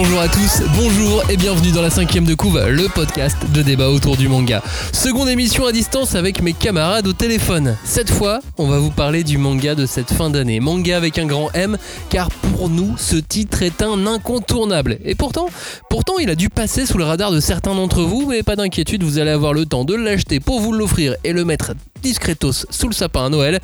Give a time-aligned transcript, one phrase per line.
[0.00, 3.88] Bonjour à tous, bonjour et bienvenue dans la cinquième de couve, le podcast de débat
[3.88, 4.62] autour du manga.
[4.92, 7.76] Seconde émission à distance avec mes camarades au téléphone.
[7.82, 10.60] Cette fois, on va vous parler du manga de cette fin d'année.
[10.60, 11.76] Manga avec un grand M,
[12.10, 14.98] car pour nous, ce titre est un incontournable.
[15.04, 15.48] Et pourtant,
[15.90, 19.02] pourtant, il a dû passer sous le radar de certains d'entre vous, mais pas d'inquiétude,
[19.02, 21.72] vous allez avoir le temps de l'acheter pour vous l'offrir et le mettre
[22.02, 23.60] discretos sous le sapin à Noël.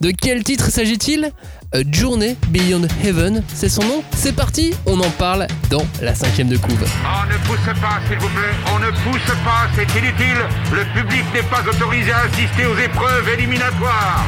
[0.00, 1.32] De quel titre s'agit-il
[1.72, 6.48] A Journey Beyond Heaven, c'est son nom C'est parti, on en parle dans la cinquième
[6.48, 6.84] de couve.
[7.04, 8.54] On ne pousse pas, s'il vous plaît.
[8.74, 10.38] On ne pousse pas, c'est inutile.
[10.72, 14.24] Le public n'est pas autorisé à assister aux épreuves éliminatoires.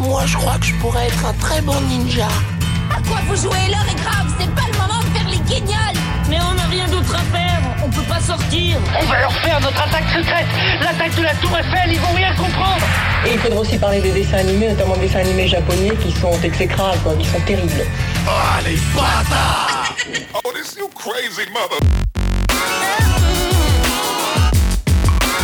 [0.00, 2.28] Moi, je crois que je pourrais être un très bon ninja.
[2.90, 5.98] À quoi vous jouez L'heure est grave, c'est pas le moment de faire les guignols.
[6.28, 8.78] Mais on n'a rien d'autre à faire, on peut pas sortir.
[9.00, 10.46] On va leur faire notre attaque secrète.
[10.80, 12.84] L'attaque de la Tour Eiffel, ils vont rien comprendre.
[13.26, 16.38] Et il faudra aussi parler des dessins animés, notamment des dessins animés japonais qui sont
[16.42, 17.84] exécrables, quoi, qui sont terribles.
[18.26, 18.30] Oh,
[18.64, 19.96] les bâtards
[20.34, 21.78] Oh, this you crazy mother...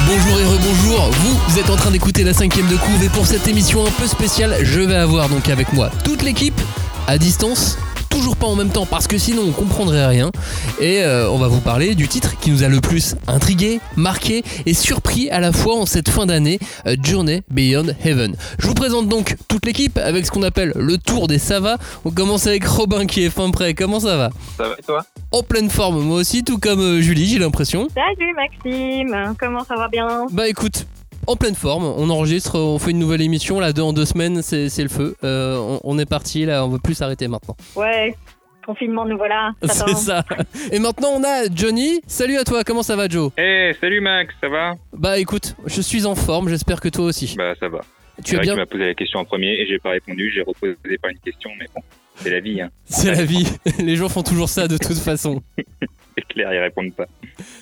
[0.07, 3.27] Bonjour et rebonjour, vous, vous êtes en train d'écouter la cinquième de couve et pour
[3.27, 6.61] cette émission un peu spéciale, je vais avoir donc avec moi toute l'équipe
[7.07, 7.77] à distance
[8.15, 10.31] toujours pas en même temps parce que sinon on comprendrait rien.
[10.81, 14.45] Et euh, on va vous parler du titre qui nous a le plus intrigué, marqué
[14.67, 18.37] et surpris à la fois en cette fin d'année, euh, Journey Beyond Heaven.
[18.59, 21.77] Je vous présente donc toute l'équipe avec ce qu'on appelle le tour des savas.
[22.05, 23.75] On commence avec Robin qui est fin prêt.
[23.75, 24.31] Comment ça va?
[24.57, 25.05] Ça va et toi?
[25.33, 27.89] En pleine forme, moi aussi, tout comme euh, Julie, j'ai l'impression.
[27.95, 30.27] Salut Maxime, comment ça va bien?
[30.31, 30.87] Bah écoute,
[31.27, 34.43] en pleine forme, on enregistre, on fait une nouvelle émission, là, deux en deux semaines,
[34.43, 35.17] c'est c'est le feu.
[35.25, 37.57] Euh, on, on est parti, là, on veut plus s'arrêter maintenant.
[37.77, 38.15] Ouais,
[38.65, 39.53] confinement nous voilà.
[39.63, 40.25] C'est ça.
[40.73, 42.01] Et maintenant, on a Johnny.
[42.07, 43.31] Salut à toi, comment ça va, Joe?
[43.37, 44.75] Eh, salut Max, ça va?
[44.93, 47.35] Bah écoute, je suis en forme, j'espère que toi aussi.
[47.37, 47.81] Bah ça va.
[48.25, 50.43] Tu que bien Tu m'as posé la question en premier et j'ai pas répondu, j'ai
[50.43, 51.83] reposé par une question, mais bon,
[52.17, 52.71] c'est la vie, hein.
[52.85, 53.47] C'est la vie,
[53.79, 55.43] les gens font toujours ça de toute façon.
[55.57, 57.07] C'est clair, ils répondent pas.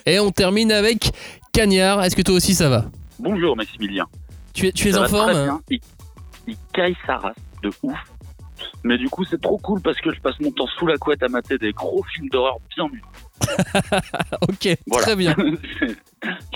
[0.05, 1.11] Et on termine avec
[1.53, 2.85] Cagnard, est-ce que toi aussi ça va?
[3.23, 4.07] Bonjour Maximilien.
[4.53, 5.61] Tu es, tu es en forme.
[5.71, 5.79] Il,
[6.49, 7.97] il caille sa race de ouf.
[8.83, 11.23] Mais du coup, c'est trop cool parce que je passe mon temps sous la couette
[11.23, 13.01] à mater des gros films d'horreur bien nuls.
[14.49, 15.07] Ok, Voilà.
[15.07, 15.35] très bien.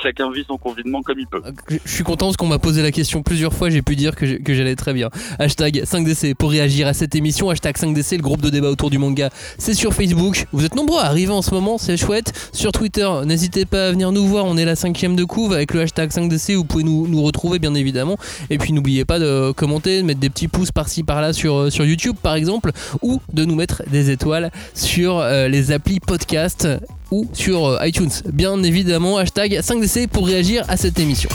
[0.01, 1.43] Chacun vit son confinement comme il peut.
[1.69, 4.15] Je je suis content parce qu'on m'a posé la question plusieurs fois, j'ai pu dire
[4.15, 5.09] que j'allais très bien.
[5.41, 7.51] Hashtag 5DC pour réagir à cette émission.
[7.51, 10.47] Hashtag 5DC, le groupe de débat autour du manga, c'est sur Facebook.
[10.53, 12.33] Vous êtes nombreux à arriver en ce moment, c'est chouette.
[12.53, 15.75] Sur Twitter, n'hésitez pas à venir nous voir, on est la cinquième de couve avec
[15.75, 18.19] le hashtag 5DC, vous pouvez nous, nous retrouver bien évidemment.
[18.51, 21.71] Et puis n'oubliez pas de commenter, de mettre des petits pouces par-ci par-là sur, euh,
[21.71, 22.71] sur YouTube par exemple,
[23.03, 26.66] ou de nous mettre des étoiles sur euh, les applis podcast
[27.11, 28.11] ou sur euh, iTunes.
[28.33, 31.31] Bien évidemment, hashtag 5DC pour réagir à cette émission.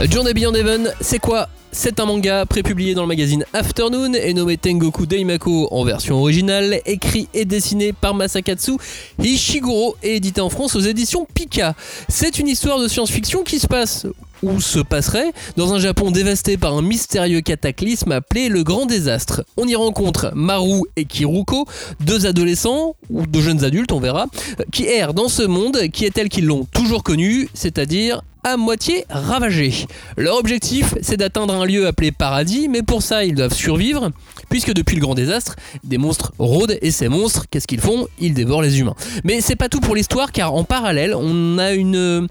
[0.00, 1.48] Euh, Journey Beyond Heaven, c'est quoi?
[1.72, 6.80] C'est un manga prépublié dans le magazine Afternoon et nommé Tengoku Daimako en version originale,
[6.86, 8.74] écrit et dessiné par Masakatsu
[9.20, 11.74] Ishiguro et édité en France aux éditions Pika.
[12.08, 14.06] C'est une histoire de science-fiction qui se passe
[14.44, 19.42] ou se passerait dans un Japon dévasté par un mystérieux cataclysme appelé le Grand Désastre.
[19.56, 21.66] On y rencontre Maru et Kiruko,
[22.00, 24.26] deux adolescents, ou deux jeunes adultes, on verra,
[24.70, 29.06] qui errent dans ce monde qui est tel qu'ils l'ont toujours connu, c'est-à-dire à moitié
[29.08, 29.86] ravagé.
[30.18, 34.10] Leur objectif, c'est d'atteindre un lieu appelé paradis, mais pour ça, ils doivent survivre,
[34.50, 38.06] puisque depuis le grand désastre, des monstres rôdent, et ces monstres, qu'est-ce qu'ils font?
[38.20, 38.96] Ils dévorent les humains.
[39.24, 42.28] Mais c'est pas tout pour l'histoire, car en parallèle, on a une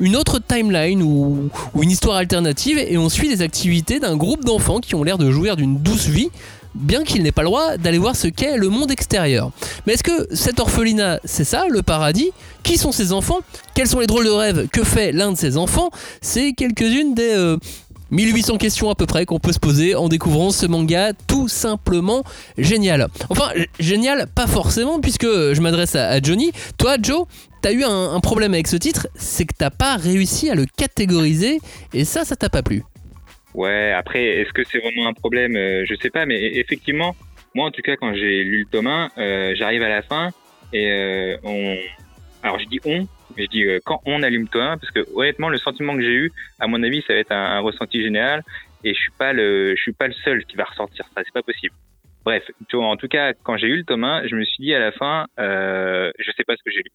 [0.00, 1.50] une autre timeline ou,
[1.80, 5.30] une histoire alternative et on suit les activités d'un groupe d'enfants qui ont l'air de
[5.30, 6.30] jouir d'une douce vie
[6.74, 9.50] bien qu'il n'ait pas le droit d'aller voir ce qu'est le monde extérieur.
[9.86, 12.30] Mais est-ce que cet orphelinat, c'est ça, le paradis?
[12.62, 13.40] Qui sont ces enfants?
[13.74, 15.90] Quels sont les drôles de rêves Que fait l'un de ces enfants?
[16.20, 17.32] C'est quelques-unes des...
[17.34, 17.56] euh,
[18.10, 22.24] 1800 questions à peu près qu'on peut se poser en découvrant ce manga tout simplement
[22.58, 23.08] génial.
[23.28, 26.50] Enfin, génial, pas forcément, puisque je m'adresse à Johnny.
[26.76, 27.26] Toi, Joe,
[27.60, 31.58] t'as eu un, problème avec ce titre, c'est que t'as pas réussi à le catégoriser,
[31.92, 32.82] et ça, ça t'a pas plu.
[33.54, 37.16] Ouais, après, est-ce que c'est vraiment un problème Euh, Je sais pas, mais effectivement,
[37.54, 40.30] moi en tout cas, quand j'ai lu le tome 1, euh, j'arrive à la fin
[40.72, 41.76] et euh, on.
[42.42, 45.48] Alors je dis on, mais je dis quand on allume tome 1, parce que honnêtement,
[45.48, 48.42] le sentiment que j'ai eu, à mon avis, ça va être un, ressenti général
[48.84, 51.34] et je suis pas le, je suis pas le seul qui va ressortir ça, c'est
[51.34, 51.74] pas possible.
[52.24, 54.78] Bref, en tout cas, quand j'ai eu le tome 1, je me suis dit à
[54.78, 56.90] la fin, je sais pas ce que j'ai lu.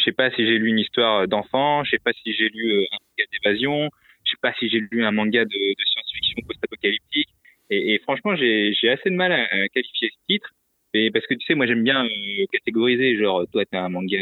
[0.00, 2.72] Je sais pas si j'ai lu une histoire d'enfant, je sais pas si j'ai lu
[2.72, 3.90] euh, un manga d'évasion,
[4.24, 7.28] je sais pas si j'ai lu un manga de, de science-fiction post-apocalyptique.
[7.68, 10.50] Et, et franchement, j'ai assez de mal à, à qualifier ce titre.
[10.94, 14.18] Et parce que tu sais, moi j'aime bien euh, catégoriser, genre toi t'as un manga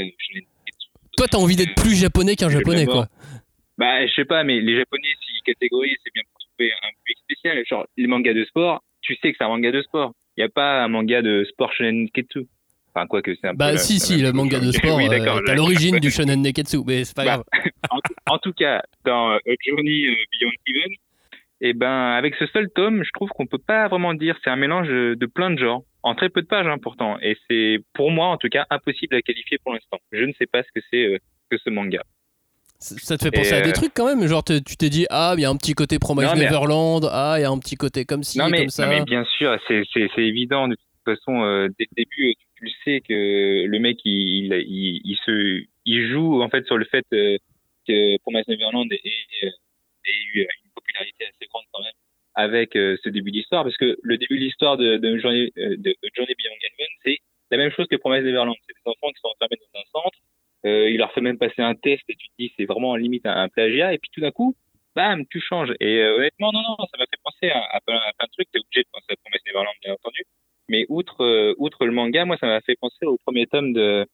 [1.17, 3.07] Toi, t'as envie d'être plus japonais qu'un japonais, quoi.
[3.79, 7.19] Bah, je sais pas, mais les Japonais, s'ils catégorisent, c'est bien pour trouver un public
[7.19, 7.65] spécial.
[7.65, 10.13] Genre, les mangas de sport, tu sais que c'est un manga de sport.
[10.37, 12.47] il n'y a pas un manga de sport shonen neketsu.
[12.95, 13.73] Enfin, quoi que c'est un Bah peu.
[13.73, 15.41] la- si, si, le manga de sport, oui, euh, d'accord.
[15.47, 17.45] est à l'origine du shonen neketsu, mais c'est pas Bah, grave.
[17.91, 20.93] en, en tout cas, dans euh, A Journey euh, Beyond Even,
[21.61, 24.37] et ben, avec ce seul tome, je trouve qu'on peut pas vraiment dire.
[24.45, 27.19] C'est un mélange de plein de genres, en très peu de pages, hein, pourtant.
[27.21, 29.99] Et c'est, pour moi, en tout cas, impossible à qualifier pour l'instant.
[30.13, 31.19] Je ne sais pas ce que c'est euh,
[31.51, 32.01] que ce manga.
[32.81, 35.35] Ça te fait penser à des euh, trucs quand même, genre tu t'es dit ah
[35.37, 37.75] il y a un petit côté Promise mais- Neverland, ah il y a un petit
[37.75, 38.85] côté comme ci, non, mais, comme ça.
[38.87, 40.69] non, mais bien sûr, c'est, c'est, c'est évident.
[40.69, 40.85] De toute
[41.17, 44.53] façon, euh, dès le début, tu, tu le sais que le mec, il,
[45.85, 47.39] il, joue en fait sur le fait euh,
[47.87, 51.93] que Promise Neverland ait, ait, ait eu une popularité assez grande quand même
[52.39, 55.77] avec euh, ce début d'histoire, parce que le début de l'histoire de, de, Journey, euh,
[55.77, 56.55] de Journey Beyond
[57.03, 57.19] c'est
[57.51, 58.55] la même chose que Promise Neverland.
[58.65, 60.19] C'est des enfants qui sont enfermés dans un centre.
[60.65, 63.27] Euh, il leur fait même passer un test et tu te dis c'est vraiment limite
[63.27, 63.93] un, plagiat.
[63.93, 64.55] Et puis tout d'un coup,
[64.95, 65.73] bam, tu changes.
[65.81, 68.51] Et euh, honnêtement, non, non, ça m'a fait penser à, à, à plein de trucs.
[68.53, 70.23] T'es obligé de penser à Promise Neverland, bien entendu.
[70.69, 74.07] Mais outre, euh, outre le manga, moi, ça m'a fait penser au premier tome de,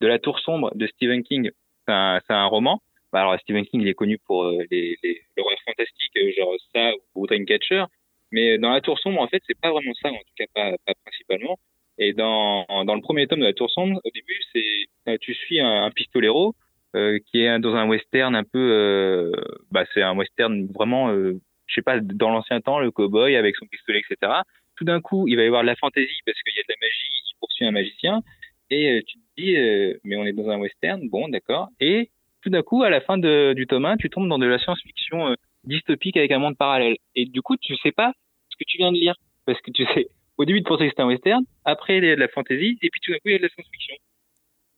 [0.00, 1.50] de La Tour Sombre de Stephen King.
[1.86, 2.80] C'est un, un roman.
[3.12, 6.54] Bah, alors, Stephen King, il est connu pour euh, les, les l'horreur fantastique, euh, genre
[6.74, 7.84] ça ou Dreamcatcher.
[8.32, 10.76] Mais dans La Tour Sombre, en fait, c'est pas vraiment ça, en tout cas pas,
[10.86, 11.58] pas principalement.
[11.98, 15.34] Et dans, dans le premier tome de La Tour Sombre, au début, c'est euh, tu
[15.34, 16.54] suis un, un pistolero
[16.96, 19.32] euh, qui est dans un western un peu, euh,
[19.70, 23.56] bah c'est un western vraiment, euh, je sais pas, dans l'ancien temps, le cowboy avec
[23.56, 24.32] son pistolet, etc.
[24.78, 26.72] Tout d'un coup, il va y avoir de la fantaisie parce qu'il y a de
[26.72, 28.22] la magie, il poursuit un magicien,
[28.70, 31.68] et euh, tu te dis, euh, mais on est dans un western, bon, d'accord.
[31.80, 32.10] Et
[32.42, 35.30] tout d'un coup, à la fin du tome 1, tu tombes dans de la science-fiction
[35.30, 35.34] euh,
[35.64, 36.96] dystopique avec un monde parallèle.
[37.16, 38.12] Et du coup, tu sais pas
[38.50, 39.16] ce que tu viens de lire.
[39.46, 42.10] Parce que tu sais, au début, tu pensais que c'était un western, après, il y
[42.10, 43.96] a de la fantasy, et puis tout d'un coup, il y a de la science-fiction.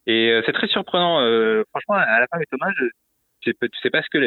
[0.06, 1.18] Et c'est très surprenant.
[1.70, 4.20] Franchement, à la fin du tome 1, je, je sais pas ce que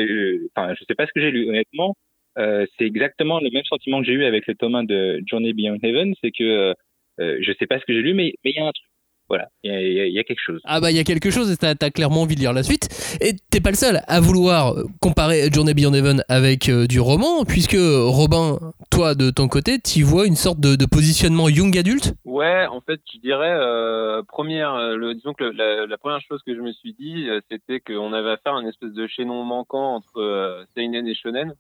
[1.22, 1.50] j'ai lu.
[1.50, 1.96] Honnêtement,
[2.38, 5.54] euh, c'est exactement le même sentiment que j'ai eu avec le tome 1 de Journey
[5.54, 6.74] Beyond Heaven, c'est que euh,
[7.20, 8.86] euh, je sais pas ce que j'ai lu, mais mais il y a un truc.
[9.30, 10.60] Voilà, il y a, il y y a quelque chose.
[10.66, 12.62] Ah bah il y a quelque chose et t'as t'as clairement envie de lire la
[12.62, 12.90] suite.
[13.22, 17.46] Et t'es pas le seul à vouloir comparer Journey Beyond Heaven avec euh, du roman,
[17.46, 18.60] puisque Robin,
[18.92, 22.14] toi de ton côté, t'y vois une sorte de, de positionnement young adulte?
[22.26, 26.20] Ouais, en fait, je dirais euh, première, euh, le, disons que le- la, la première
[26.22, 29.08] chose que je me suis dit, euh, c'était qu'on avait affaire à une espèce de
[29.08, 31.54] chaînon manquant entre euh, seinen et shonen,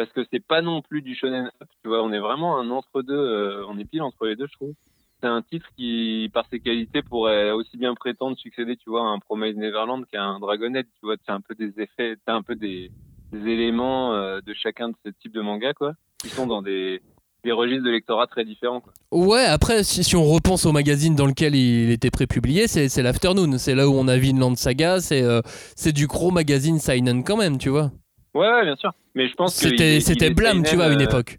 [0.00, 2.70] parce que c'est pas non plus du shonen up, tu vois, on est vraiment un
[2.70, 4.72] entre deux, euh, on est pile entre les deux, je trouve.
[5.20, 9.08] C'est un titre qui, par ses qualités, pourrait aussi bien prétendre succéder, tu vois, à
[9.12, 12.40] un Promise Neverland qu'à un Dragonette, tu vois, c'est un peu des effets, t'as un
[12.40, 12.90] peu des,
[13.30, 17.02] des éléments euh, de chacun de ces types de mangas, quoi, qui sont dans des,
[17.44, 18.94] des registres de lectorat très différents, quoi.
[19.10, 23.02] Ouais, après, si, si on repense au magazine dans lequel il était prépublié, c'est c'est
[23.02, 23.58] l'Afternoon.
[23.58, 25.42] C'est là où on a Vinland Saga, c'est euh,
[25.76, 27.90] c'est du gros magazine Seinen quand même, tu vois.
[28.32, 28.94] Ouais, ouais, bien sûr.
[29.14, 31.38] Mais je pense C'était c'était blâme, tu vois, à une euh, époque.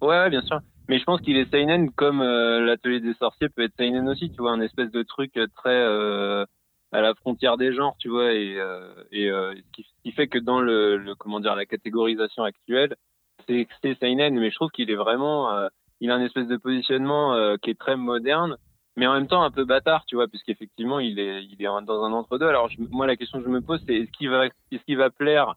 [0.00, 0.60] Ouais, ouais, bien sûr.
[0.88, 4.30] Mais je pense qu'il est seinen comme euh, l'atelier des sorciers peut être seinen aussi,
[4.30, 6.44] tu vois, un espèce de truc euh, très euh,
[6.92, 10.12] à la frontière des genres, tu vois, et euh, et euh, ce, qui, ce qui
[10.12, 12.94] fait que dans le, le comment dire la catégorisation actuelle,
[13.48, 15.68] c'est c'est seinen, mais je trouve qu'il est vraiment, euh,
[16.00, 18.56] il a un espèce de positionnement euh, qui est très moderne,
[18.96, 22.04] mais en même temps un peu bâtard, tu vois, puisqu'effectivement il est il est dans
[22.04, 22.46] un entre deux.
[22.46, 24.96] Alors je- moi la question que je me pose c'est est-ce qu'il va est-ce qu'il
[24.98, 25.54] va plaire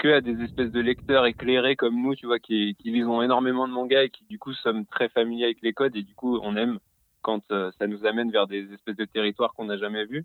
[0.00, 3.68] que à des espèces de lecteurs éclairés comme nous, tu vois, qui, qui lisons énormément
[3.68, 6.38] de mangas et qui du coup sommes très familiers avec les codes et du coup
[6.42, 6.78] on aime
[7.22, 10.24] quand euh, ça nous amène vers des espèces de territoires qu'on n'a jamais vus.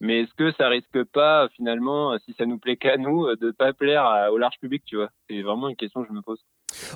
[0.00, 3.50] Mais est-ce que ça risque pas finalement, si ça nous plaît qu'à nous, euh, de
[3.50, 5.10] pas plaire au large public, tu vois?
[5.28, 6.44] C'est vraiment une question que je me pose.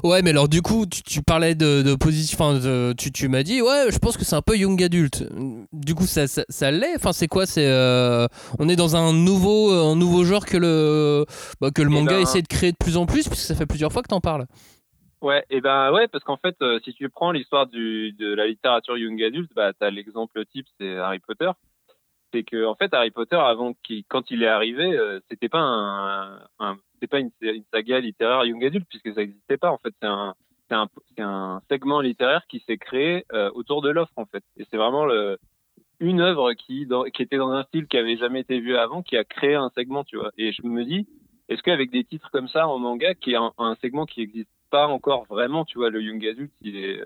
[0.05, 2.37] Ouais, mais alors du coup, tu, tu parlais de, de position.
[2.39, 5.25] Enfin, de- tu, tu m'as dit, ouais, je pense que c'est un peu young adulte.
[5.73, 6.97] Du coup, ça, ça, ça l'est?
[6.97, 7.47] Enfin, c'est quoi?
[7.47, 8.27] C'est euh,
[8.59, 11.25] on est dans un nouveau, un nouveau genre que le,
[11.61, 13.55] bah, que le Eh manga ben- essaie de créer de plus en plus, puisque ça
[13.55, 14.47] fait plusieurs fois que t'en parles.
[15.21, 18.47] Ouais, et ben ouais, parce qu'en fait, euh, si tu prends l'histoire du de la
[18.47, 21.51] littérature young adulte, bah t'as l'exemple type, c'est Harry Potter.
[22.33, 25.59] C'est que en fait, Harry Potter, avant qu'il, quand il est arrivé, euh, c'était pas
[25.59, 29.71] un, un c'était pas une, une saga littéraire young adulte puisque ça n'existait pas.
[29.71, 30.35] En fait, c'est un
[30.69, 34.43] c'est un c'est un segment littéraire qui s'est créé euh, autour de l'offre en fait.
[34.57, 35.38] Et c'est vraiment le
[36.00, 39.02] une œuvre qui dans, qui était dans un style qui avait jamais été vu avant,
[39.02, 40.31] qui a créé un segment, tu vois.
[40.38, 41.07] Et je me dis,
[41.49, 44.49] est-ce qu'avec des titres comme ça en manga, qui est un, un segment qui existe
[44.71, 47.00] pas encore vraiment, tu vois, le young adult, il est,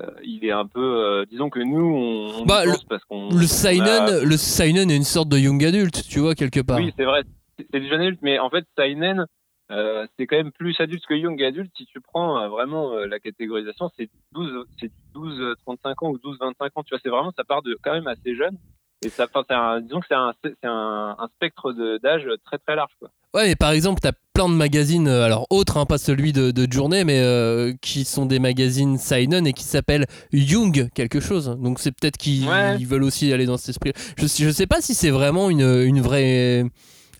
[0.00, 3.30] euh, il est un peu, euh, disons que nous, on, on Bah, pense parce qu'on.
[3.30, 6.78] Le seinen, a- le seinen est une sorte de young adulte, tu vois quelque part.
[6.78, 7.22] Oui, c'est vrai,
[7.58, 9.26] c'est jeune adulte, mais en fait, seinen,
[9.70, 11.70] euh, c'est quand même plus adulte que young adulte.
[11.76, 16.10] Si tu prends euh, vraiment euh, la catégorisation, c'est 12, c'est 12, euh, 35 ans
[16.10, 16.82] ou 12, 25 ans.
[16.82, 18.56] Tu vois, c'est vraiment, ça part de quand même assez jeune.
[19.04, 22.58] Et ça, enfin, c'est un, disons que c'est un, c'est un, un spectre d'âge très
[22.58, 23.10] très large, quoi.
[23.34, 26.72] Ouais, mais par exemple, t'as plein de magazines, alors autres, hein, pas celui de, de
[26.72, 31.58] journée, mais euh, qui sont des magazines Seinen et qui s'appellent Young quelque chose.
[31.60, 32.76] Donc c'est peut-être qu'ils Ouais.
[32.84, 33.92] veulent aussi aller dans cet esprit.
[34.16, 36.64] Je, je sais pas si c'est vraiment une, une vraie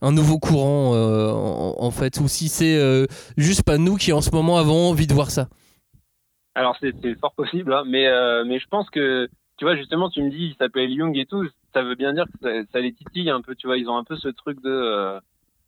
[0.05, 3.07] un nouveau courant euh, en, fait ou si c'est euh,
[3.39, 5.49] juste pas nous qui en ce moment avons envie de voir ça.
[6.55, 10.23] Alors c'est fort possible, hein, mais euh, mais je pense que tu vois justement tu
[10.23, 13.31] me dis il s'appelle Young et tout, ça veut bien dire que ça, les titille
[13.31, 15.19] un peu, tu vois, ils ont un peu ce truc de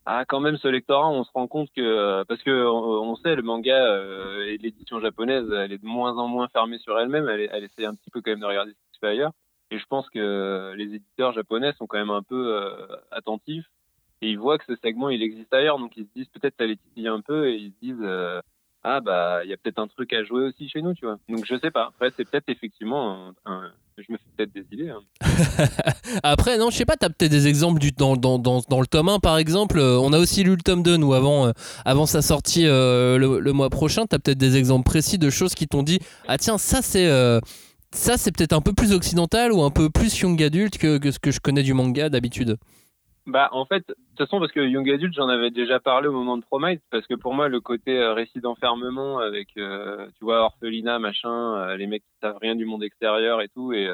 [0.05, 3.43] ah quand même ce lectorat, on se rend compte que parce que on, sait le
[3.43, 3.77] manga
[4.47, 7.87] et l'édition japonaise, elle est de moins en moins fermée sur elle-même, elle, elle essaie
[7.87, 9.33] un petit peu quand même de regarder ce qui se fait ailleurs,
[9.71, 12.61] et je pense que les éditeurs japonais sont quand même un peu
[13.11, 13.67] attentifs
[14.23, 16.67] et ils voient que ce segment il existe ailleurs, donc ils se disent peut-être ça
[16.67, 18.41] les titille un peu et ils se disent euh,
[18.83, 21.19] ah bah il y a peut-être un truc à jouer aussi chez nous, tu vois.
[21.29, 21.89] Donc je sais pas.
[21.89, 24.91] Après c'est peut-être effectivement un, je me fais peut-être des idées.
[24.91, 25.01] hein.
[26.23, 29.09] Après, non, je sais pas, t'as peut-être des exemples dans, dans, dans, dans le tome
[29.09, 29.79] 1 par exemple.
[29.79, 31.53] Euh, on a aussi lu le tome 2, nous, avant, euh,
[31.85, 34.07] avant sa sortie le, mois prochain.
[34.07, 37.09] T'as peut-être des exemples précis de choses qui t'ont dit Ah, tiens, ça c'est.
[37.93, 41.11] ça, c'est peut-être un peu plus occidental ou un peu plus young adulte que, que
[41.11, 42.59] ce que je connais du manga d'habitude.
[43.27, 46.13] Bah en fait, de toute façon parce que Young Adult j'en avais déjà parlé au
[46.13, 50.25] moment de Promise parce que pour moi le côté euh, récit d'enfermement avec euh, tu
[50.25, 53.89] vois orphelinat machin, euh, les mecs qui savent rien du monde extérieur et tout et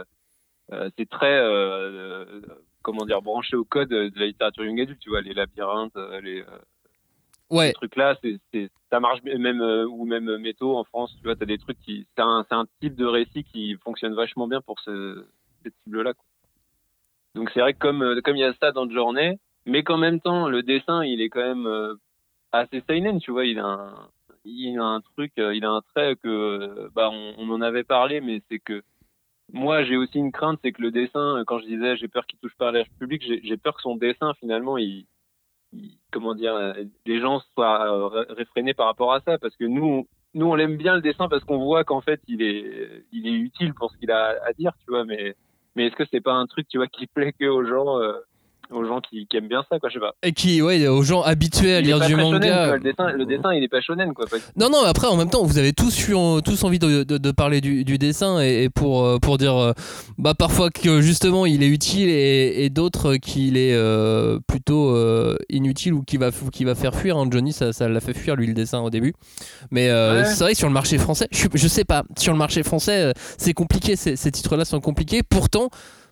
[0.73, 1.39] euh, c'est très
[2.83, 6.43] comment dire branché au code de la littérature Young Adult, tu vois les labyrinthes, les
[6.43, 6.59] euh,
[7.51, 7.69] Ouais.
[7.69, 11.25] ces trucs là c'est c'est ça marche bien, même ou même métaux en France tu
[11.25, 14.47] vois t'as des trucs qui c'est un c'est un type de récit qui fonctionne vachement
[14.49, 15.27] bien pour ce
[15.63, 16.13] cette cible là
[17.35, 19.97] donc c'est vrai que comme euh, comme il y a ça dans journée mais qu'en
[19.99, 21.95] même temps le dessin il est quand même euh,
[22.53, 24.09] assez seinen tu vois il a un
[24.45, 27.85] il a un truc euh, il a un trait que bah on, on en avait
[27.85, 28.83] parlé mais c'est que
[29.53, 32.39] moi j'ai aussi une crainte c'est que le dessin quand je disais j'ai peur qu'il
[32.41, 35.07] touche pas l'âge public j'ai peur que son dessin finalement il
[35.73, 36.75] il- comment dire,
[37.07, 40.77] les gens soient ré- réfrénés par rapport à ça, parce que nous, nous on aime
[40.77, 43.97] bien le dessin parce qu'on voit qu'en fait il est, il est utile pour ce
[43.99, 45.05] qu'il a à dire, tu vois.
[45.05, 45.35] Mais,
[45.75, 48.19] mais est-ce que c'est pas un truc, tu vois, qui plaît que aux gens, euh,
[48.75, 50.15] aux gens qui, qui aiment bien ça, quoi, je sais pas.
[50.23, 52.67] Et qui, ouais, aux gens habitués à Il lire du shonen, manga.
[52.69, 54.27] quoi, le dessin, le dessin, il est pas shonen, quoi.
[54.57, 56.15] Non, non, après, en même temps, vous avez tous, eu,
[56.45, 59.57] tous envie de, de- de parler du, du dessin et, et pour, euh, pour dire
[59.57, 59.73] euh,
[60.19, 65.37] bah, parfois que justement il est utile et, et d'autres qu'il est euh, plutôt euh,
[65.51, 67.17] inutile ou qui va, qui va faire fuir.
[67.17, 67.29] hein.
[67.31, 69.13] Johnny, ça, ça l'a fait fuir lui le dessin au début.
[69.71, 70.25] Mais euh, Ouais.
[70.25, 73.55] c'est vrai sur le marché français, je, je sais pas, sur le marché français, c'est
[73.55, 75.23] compliqué, ces, ces titres-là sont compliqués.
[75.23, 75.69] Pourtant,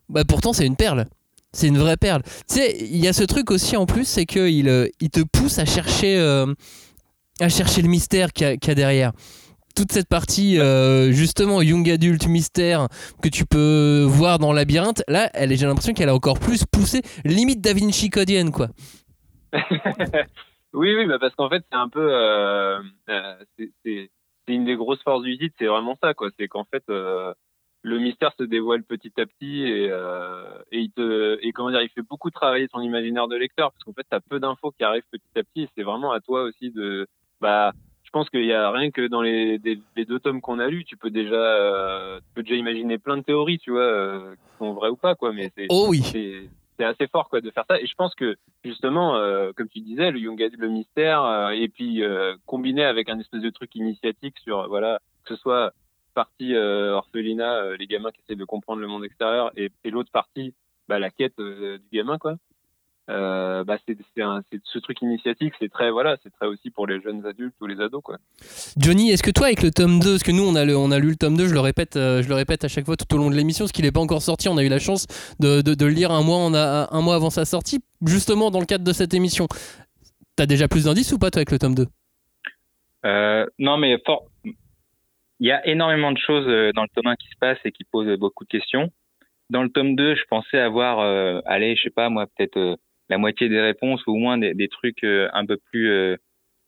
[0.08, 1.06] bah, pourtant c'est une perle.
[1.52, 2.22] C'est une vraie perle.
[2.48, 5.20] Tu sais, il y a ce truc aussi en plus, c'est qu'il euh, il te
[5.20, 6.46] pousse à chercher, euh,
[7.40, 9.12] à chercher le mystère qu'il y, a- derrière.
[9.74, 12.88] Toute cette partie, euh, justement, young adult mystère
[13.22, 17.60] que tu peux voir dans Labyrinthe, là, j'ai l'impression qu'elle a encore plus poussé, limite
[17.60, 18.68] Da Vinci codienne, quoi.
[20.72, 22.10] oui, oui, bah parce qu'en fait, c'est un peu,
[23.58, 24.10] c'est-
[24.48, 26.30] une des grosses forces du titre, c'est vraiment ça, quoi.
[26.38, 29.84] C'est qu'en fait, le mystère se dévoile petit à petit et,
[30.72, 31.00] et il te,
[31.42, 34.20] et comment dire, il fait beaucoup travailler ton imaginaire de lecteur parce qu'en fait, t'as
[34.20, 37.06] peu d'infos qui arrivent petit à petit et c'est vraiment à toi aussi de,
[37.40, 40.58] bah, je pense qu'il y a rien que dans les, des- les deux tomes qu'on
[40.58, 43.80] a lus, tu peux déjà, euh, tu peux déjà imaginer plein de théories, tu vois,
[43.82, 45.32] euh, qui sont vraies ou pas, quoi.
[45.32, 46.02] Mais c'est, Oh oui.
[46.12, 46.50] c'est,
[46.84, 47.78] assez fort, quoi, de faire ça.
[47.78, 51.68] Et je pense que justement, euh, comme tu disais, le Young Adult, le mystère, et
[51.68, 52.02] puis
[52.46, 55.72] combiné avec un espèce de truc initiatique sur, voilà, que ce soit
[56.14, 59.90] partie euh, orphelinat, euh, les gamins qui essaient de comprendre le monde extérieur, et, et
[59.90, 60.54] l'autre partie,
[60.90, 62.34] bah, la quête euh, du gamin, quoi.
[63.08, 66.70] Euh, bah c'est c'est un c'est ce truc initiatique c'est très voilà c'est très aussi
[66.70, 68.18] pour les jeunes adultes ou les ados quoi
[68.76, 70.92] Johnny, est-ce que toi, avec le tome 2, parce que nous, on a, le- on
[70.92, 72.96] a lu le tome 2, je le répète, euh, je le répète à chaque fois
[72.96, 74.78] tout au long de l'émission, parce qu'il n'est pas encore sorti, on a eu la
[74.78, 75.06] chance
[75.40, 78.52] de, de- de le lire un mois, on a, un mois avant sa sortie, justement
[78.52, 79.48] dans le cadre de cette émission.
[80.36, 81.86] T'as déjà plus d'indices ou pas, toi, avec le tome 2
[83.06, 84.26] Euh, non, mais fort.
[84.44, 86.44] Il y a énormément de choses
[86.74, 88.90] dans le tome 1 qui se passent et qui posent beaucoup de questions.
[89.50, 92.76] Dans le tome 2, je pensais avoir, euh, allez, je sais pas, moi, peut-être euh,
[93.08, 96.16] la moitié des réponses ou au moins des, des trucs euh, un peu plus, euh,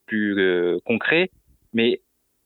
[0.07, 1.31] plus euh, concrets.
[1.73, 2.01] Mais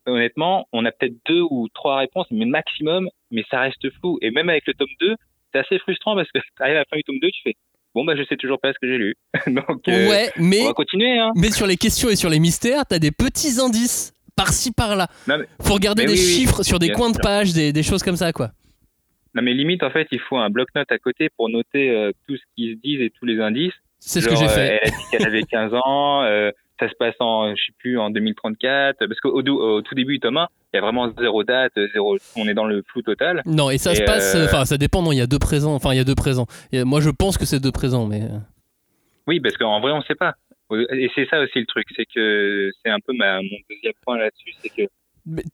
[0.06, 4.18] honnêtement, on a peut-être deux ou trois réponses, mais maximum, mais ça reste flou.
[4.22, 5.14] Et même avec le tome 2,
[5.52, 7.54] c'est assez frustrant parce que à la fin du tome 2, tu fais,
[7.94, 9.14] bon, bah, je sais toujours pas ce que j'ai lu.
[9.46, 11.32] Donc, euh, Ouais, mais, on va continuer, hein.
[11.34, 15.08] mais sur les questions et sur les mystères, t'as des petits indices par-ci par-là.
[15.26, 17.82] Non, mais- Faut regarder des oui, oui, chiffres sur des coins de page, des, des
[17.82, 18.50] choses comme ça, quoi.
[19.36, 22.36] Non, mais limite, en fait, il faut un bloc-notes à côté pour noter euh, tout
[22.36, 23.74] ce qu'ils se disent et tous les indices.
[24.00, 24.80] C'est ce que j'ai euh, fait.
[24.82, 26.50] elle a dit qu'elle avait 15 ans, euh,
[26.80, 28.98] ça se passe en, je sais plus, en 2034.
[29.06, 32.54] Parce qu'au au tout début, Thomas, il y a vraiment zéro date, zéro, on est
[32.54, 33.42] dans le flou total.
[33.46, 35.74] Non, et ça se passe, euh, enfin, ça dépend, non, il y a deux présents,
[35.74, 36.46] enfin, il y a deux présents.
[36.72, 38.22] A- moi, je pense que c'est deux présents, mais.
[38.22, 38.38] euh,
[39.26, 40.34] Oui, parce qu'en vrai, on sait pas.
[40.92, 44.18] Et c'est ça aussi le truc, c'est que c'est un peu ma, mon deuxième point
[44.18, 44.82] là-dessus, c'est que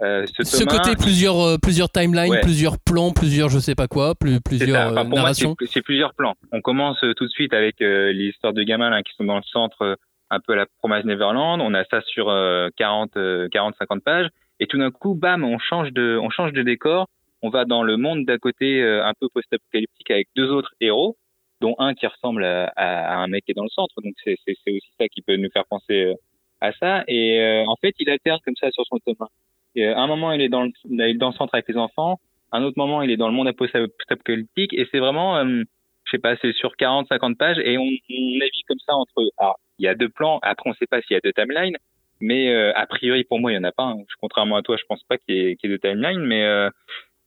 [0.02, 2.41] euh, ce, Ce Thomas, côté plusieurs, euh, plusieurs timelines, Ouais.
[2.41, 5.55] plusieurs plans, plusieurs je sais pas quoi, plus, plusieurs Enfin, pour narrations.
[5.61, 6.35] c'est- c'est plusieurs plans.
[6.52, 9.25] On commence euh, tout de suite avec euh, les histoires de gamins là, qui sont
[9.25, 9.95] dans le centre, euh,
[10.31, 11.61] un peu à la Promise Neverland.
[11.61, 14.29] On a ça sur euh, 40, euh, 40, 50 pages.
[14.61, 17.07] Et tout d'un coup, bam, on change de, on change de décor.
[17.43, 21.17] On va dans le monde d'à côté, euh, un peu post-apocalyptique, avec deux autres héros,
[21.61, 23.95] dont un qui ressemble à, à- à un mec qui est dans le centre.
[24.02, 26.14] Donc c'est c'est- c'est aussi ça qui peut nous faire penser
[26.61, 27.02] à ça.
[27.09, 29.26] Et euh, en fait, il alterne comme ça sur son tome 1.
[29.75, 31.69] Et, euh, à un moment, il est dans le, il est dans le centre avec
[31.69, 32.19] les enfants.
[32.52, 34.73] Un autre moment, il est dans le monde post-apocalyptique.
[34.75, 35.62] Et c'est vraiment, euh,
[36.05, 37.59] je sais pas, c'est sur 40, 50 pages.
[37.64, 39.12] Et on, on navigue comme ça entre.
[39.38, 40.38] Alors, il y a deux plans.
[40.43, 41.76] Après, on sait pas s'il y a deux timelines.
[42.21, 43.85] Mais euh, a priori, pour moi, il y en a pas.
[43.85, 43.97] hein.
[44.21, 46.21] Contrairement à toi, je pense pas qu'il y ait, qu'il y ait deux timelines.
[46.25, 46.69] Mais euh,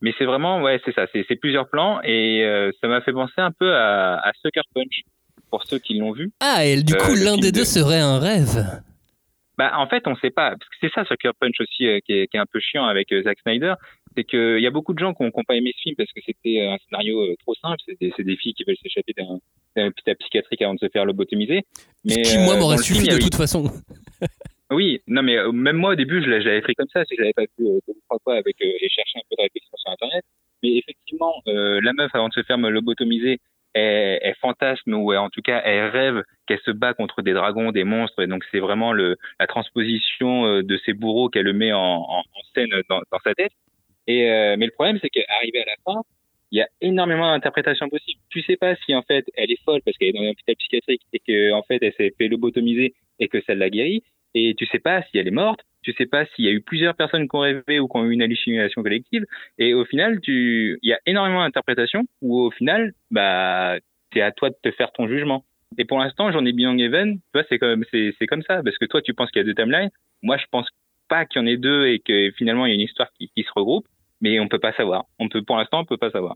[0.00, 1.06] mais c'est vraiment, ouais, c'est ça.
[1.12, 2.00] C'est plusieurs plans.
[2.02, 5.00] Et euh, ça m'a fait penser un peu à, à Sucker Punch
[5.50, 6.30] pour ceux qui l'ont vu.
[6.40, 8.64] Ah, et du Euh, coup, le l'un des de- deux serait un rêve.
[9.58, 10.50] Bah, en fait, on sait pas.
[10.50, 12.84] Parce que c'est ça, Sucker Punch aussi, euh, qui, est, qui est un peu chiant
[12.84, 13.74] avec euh, Zack Snyder.
[14.14, 16.20] C'est qu'il y a beaucoup de gens qui n'ont pas aimé ce film parce que
[16.24, 17.76] c'était euh, un scénario euh, trop simple.
[17.86, 21.62] C'est des, des filles qui veulent s'échapper d'un hôpital psychiatrique avant de se faire lobotomiser.
[22.04, 23.70] Mais, qui, moi, m'aurait film, suffi il y de toute façon.
[24.70, 27.04] Oui, non, mais même moi, au début, je je l'avais pris comme ça.
[27.08, 29.22] C'est que j'avais pas vu euh, deux ou trois fois avec, euh, et cherché un
[29.30, 30.24] peu de réflexion sur Internet.
[30.62, 33.38] Mais effectivement, euh, la meuf, avant de se faire lobotomiser,
[33.76, 37.72] elle, elle fantasme ou en tout cas, elle rêve qu'elle se bat contre des dragons,
[37.72, 38.22] des monstres.
[38.22, 41.78] Et donc, c'est vraiment le, la transposition euh, de ces bourreaux qu'elle le met en,
[41.78, 43.52] en, en scène dans, dans sa tête.
[44.06, 46.00] Et, euh, mais le problème, c'est qu'arrivé à la fin,
[46.52, 48.20] il y a énormément d'interprétations possibles.
[48.30, 50.54] Tu sais pas si en fait elle est folle parce qu'elle est dans un hôpital
[50.56, 54.02] psychiatrique et que en fait elle s'est fait lobotomiser et que ça l'a guérie.
[54.34, 55.60] Et tu sais pas si elle est morte.
[55.86, 58.04] Tu sais pas s'il y a eu plusieurs personnes qui ont rêvé ou qui ont
[58.06, 59.24] eu une hallucination collective.
[59.56, 63.76] Et au final, tu, il y a énormément d'interprétations où au final, bah,
[64.12, 65.44] c'est à toi de te faire ton jugement.
[65.78, 68.64] Et pour l'instant, j'en ai Beyond Even, tu vois, c'est comme, c'est, comme ça.
[68.64, 69.90] Parce que toi, tu penses qu'il y a deux timelines.
[70.24, 70.68] Moi, je pense
[71.06, 73.28] pas qu'il y en ait deux et que finalement, il y a une histoire qui,
[73.28, 73.86] qui se regroupe.
[74.20, 75.04] Mais on peut pas savoir.
[75.20, 76.34] On peut, pour l'instant, on peut pas savoir.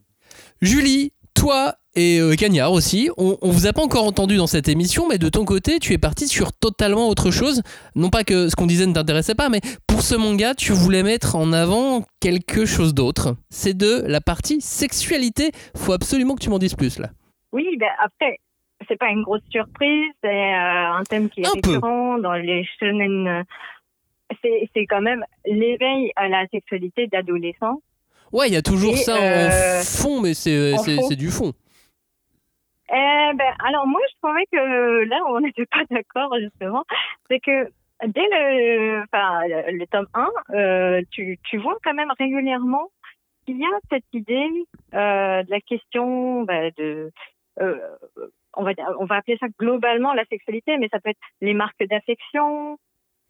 [0.62, 4.68] Julie, toi et euh, Cagnard aussi, on, on vous a pas encore entendu dans cette
[4.68, 7.62] émission, mais de ton côté, tu es parti sur totalement autre chose.
[7.96, 11.02] Non pas que ce qu'on disait ne t'intéressait pas, mais pour ce manga, tu voulais
[11.02, 13.36] mettre en avant quelque chose d'autre.
[13.48, 15.50] C'est de la partie sexualité.
[15.76, 17.08] Faut absolument que tu m'en dises plus là.
[17.52, 18.38] Oui, ben après,
[18.86, 21.70] c'est pas une grosse surprise, c'est euh, un thème qui est Un peu.
[21.72, 23.44] récurrent dans les shonen.
[24.42, 27.80] C'est c'est quand même l'éveil à la sexualité d'adolescents.
[28.32, 31.30] Ouais, il y a toujours Et, ça euh, en fond, mais c'est en c'est- du
[31.30, 31.52] fond.
[32.92, 36.84] Eh ben, alors moi, je trouvais que là, on n'était pas d'accord justement.
[37.28, 37.68] C'est que
[38.06, 42.90] dès le, enfin, le, tome 1, euh, tu, tu vois quand même régulièrement
[43.46, 44.48] qu'il y a cette idée
[44.94, 47.10] euh, de la question bah, de,
[47.60, 47.78] euh,
[48.56, 51.84] on va on va appeler ça globalement la sexualité, mais ça peut être les marques
[51.88, 52.78] d'affection,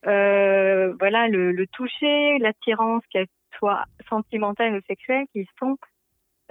[0.06, 3.26] euh, voilà, le, le toucher, l'attirance, qu'elle
[3.60, 5.76] soit sentimentale ou sexuelle, qui sont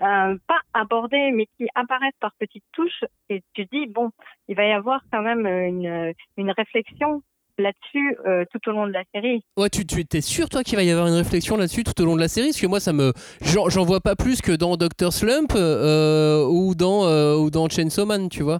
[0.01, 3.03] euh, pas abordées, mais qui apparaissent par petites touches.
[3.29, 4.11] Et tu dis, bon,
[4.47, 7.21] il va y avoir quand même une, une réflexion
[7.59, 9.43] là-dessus euh, tout au long de la série.
[9.57, 12.05] Ouais, tu, tu étais sûr toi qu'il va y avoir une réflexion là-dessus tout au
[12.05, 12.47] long de la série?
[12.47, 16.75] Parce que moi, ça me, j'en vois pas plus que dans Doctor Slump euh, ou
[16.75, 18.59] dans euh, ou dans Chainsaw Man, tu vois.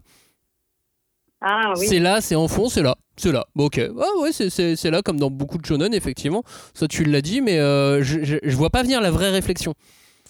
[1.41, 1.87] Ah oui.
[1.87, 3.45] C'est là, c'est en fond, c'est là, c'est là.
[3.55, 3.79] Bon, ok.
[3.79, 6.43] Ah ouais, c'est- là comme dans beaucoup de shonen, effectivement.
[6.73, 9.73] Ça, tu l'as dit, mais euh, je, je, je vois pas venir la vraie réflexion.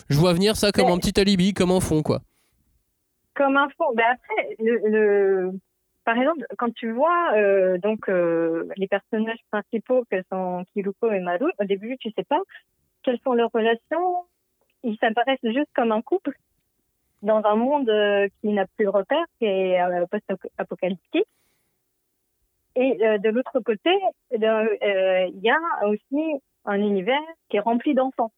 [0.09, 2.21] Je vois venir ça comme un petit alibi, comme un fond, quoi.
[3.35, 3.85] Comme un fond.
[3.95, 5.51] Ben après, le, le-
[6.05, 11.19] par exemple, quand tu vois euh, donc euh, les personnages principaux que sont Kiruko et
[11.19, 12.39] Maru, au début, tu sais pas
[13.03, 14.15] quelles sont leurs relations.
[14.83, 16.31] Ils s'apparaissent juste comme un couple
[17.21, 21.27] dans un monde euh, qui n'a plus de repère, qui est euh, post-apocalyptique.
[22.75, 23.91] Et euh, de l'autre côté,
[24.33, 28.31] euh, il y a aussi un univers qui est rempli d'enfants.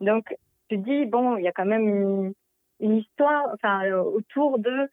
[0.00, 0.34] Donc,
[0.68, 2.32] tu dis, bon, il y a quand même une,
[2.80, 4.88] une histoire enfin, euh, autour de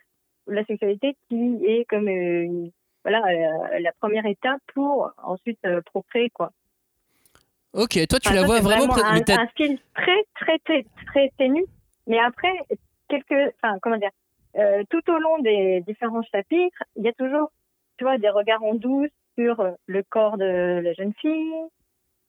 [0.47, 2.71] la sexualité qui est comme une-
[3.03, 6.51] voilà, euh, la première étape pour ensuite procréer, quoi.
[7.73, 8.93] Ok, toi tu Enfin, la vois vraiment.
[8.93, 11.65] pré- un, un style très, très, très, très ténu.
[12.07, 12.53] Mais après,
[13.09, 14.11] quelques, enfin, comment dire,
[14.57, 17.51] euh, tout au long des différents chapitres, il y a toujours,
[17.97, 21.53] tu vois, des regards en douce sur euh, le corps de la jeune fille.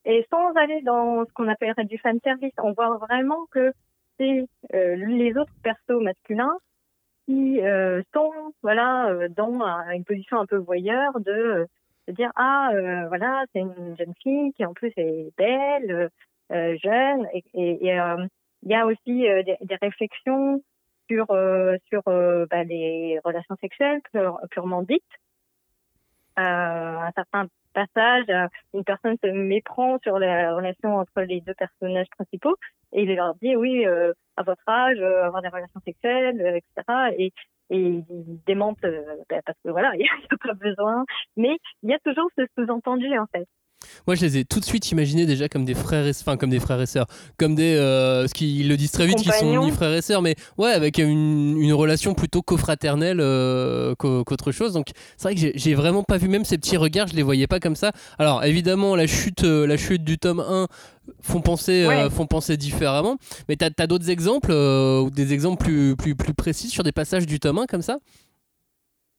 [0.04, 3.72] Et sans aller dans ce qu'on appellerait du fan service, on voit vraiment que
[4.18, 6.56] c'est euh, les autres persos masculins
[7.26, 11.66] qui euh, sont, voilà, euh, dans un- une position un peu voyeur de euh,
[12.08, 12.70] de dire ah
[13.08, 16.08] voilà c'est une jeune fille qui en plus est belle
[16.50, 18.00] jeune et et- et,
[18.62, 20.62] il y a aussi euh, des, des réflexions
[21.08, 25.02] sur euh, sur euh, bah, les relations sexuelles pure- purement dites
[26.36, 28.26] un certain passage,
[28.74, 32.56] une personne se méprend sur la relation entre les deux personnages principaux
[32.92, 36.56] et il leur dit oui, euh, à votre âge, euh, avoir des relations sexuelles, euh,
[36.56, 37.14] etc.
[37.18, 37.32] Et,
[37.70, 41.04] et il démente euh, bah, parce que voilà, il n'y a pas besoin.
[41.36, 43.46] Mais il y a toujours ce sous-entendu en fait.
[44.06, 46.50] Moi, je les ai tout de suite imaginés déjà comme des frères et enfin comme
[46.50, 47.06] des frères et sœurs,
[47.38, 50.20] comme des euh, ce qu'ils le disent très vite qu'ils sont ni frères et sœurs,
[50.22, 54.72] mais ouais, avec une, une relation plutôt cofraternelle euh, qu'au- qu'autre chose.
[54.72, 57.46] Donc c'est vrai que j'ai- vraiment pas vu même ces petits regards, je les voyais
[57.46, 57.92] pas comme ça.
[58.18, 60.66] Alors évidemment, la chute, euh, la chute du tome 1
[61.20, 63.16] font penser, euh, font penser différemment.
[63.48, 66.92] Mais t'as as, d'autres exemples euh, ou des exemples plus, plus plus précis sur des
[66.92, 67.98] passages du tome 1 comme ça?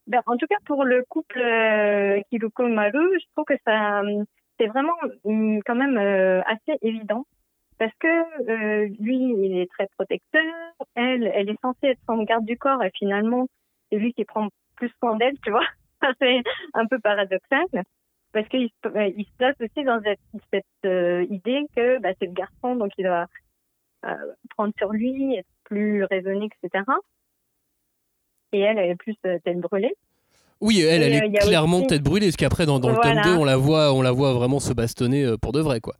[0.06, 4.02] Ben, en tout cas, pour le couple euh, Kiruko Maru, je trouve que ça,
[4.60, 7.24] c'est vraiment hum, quand même euh, assez évident.
[7.78, 8.08] Parce que
[8.50, 10.42] euh, lui, il est très protecteur.
[10.94, 13.46] Elle, elle est censée être son garde du corps et finalement,
[13.90, 15.66] c'est lui qui prend plus soin d'elle, tu vois.
[16.18, 16.42] C'est
[16.74, 17.66] un peu paradoxal.
[18.32, 22.92] Parce qu'il se, euh, place aussi dans cette, idée que bah, c'est le garçon, donc
[22.96, 23.26] il doit
[24.50, 26.84] prendre sur lui, être plus raisonné, etc.
[28.52, 29.94] Et elle, elle est plus euh, tête brûlée.
[30.60, 32.90] Oui, elle, Et, elle euh, est a clairement aussi- tête brûlée, parce qu'après dans, dans
[32.90, 35.60] le tome 2, on la voit, on la voit vraiment se bastonner euh, pour de
[35.60, 35.94] vrai, quoi.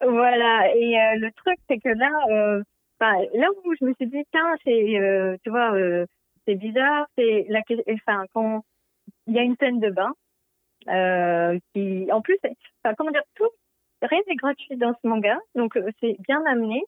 [0.00, 2.62] Voilà, et euh, le truc, c'est que là, euh,
[3.00, 6.06] enfin, là où je me suis dit, tiens, c'est, euh, tu vois, euh,
[6.46, 7.60] c'est bizarre, c'est la,
[7.92, 8.62] enfin, quand
[9.26, 10.12] il y a une scène de bain,
[10.88, 12.38] euh, qui, en plus,
[12.84, 13.48] enfin, comment dire, tout,
[14.02, 16.82] rien n'est gratuit dans ce manga, donc euh, c'est bien amené.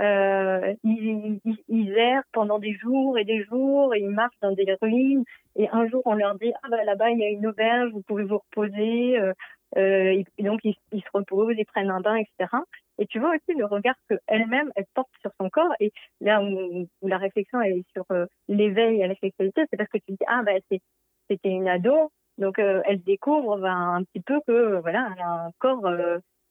[0.00, 4.52] Euh, ils, ils, ils errent pendant des jours et des jours, et ils marchent dans
[4.52, 5.24] des ruines,
[5.56, 8.02] et un jour on leur dit, ah bah là-bas il y a une auberge, vous
[8.02, 9.32] pouvez vous reposer, euh,
[9.76, 12.50] euh, et donc ils, se reposent, ils prennent un bain, etc.
[12.98, 15.72] Et tu vois aussi le regard que elle-même elle porte sur son corps.
[15.80, 19.90] Et là où, où la réflexion est sur euh, l'éveil à la sexualité, c'est parce
[19.90, 20.52] que tu dis ah bah
[21.28, 25.46] c'était une ado, donc euh, elle découvre ben, un petit peu que voilà elle a
[25.46, 25.84] un corps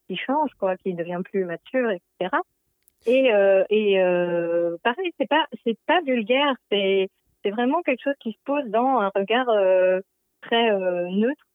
[0.07, 2.37] qui change quoi, qui devient plus mature, etc.
[3.05, 7.09] Et euh, et euh, pareil c'est pas c'est pas vulgaire, c'est
[7.43, 9.99] c'est vraiment quelque chose qui se pose dans un regard euh,
[10.41, 11.45] très euh, neutre.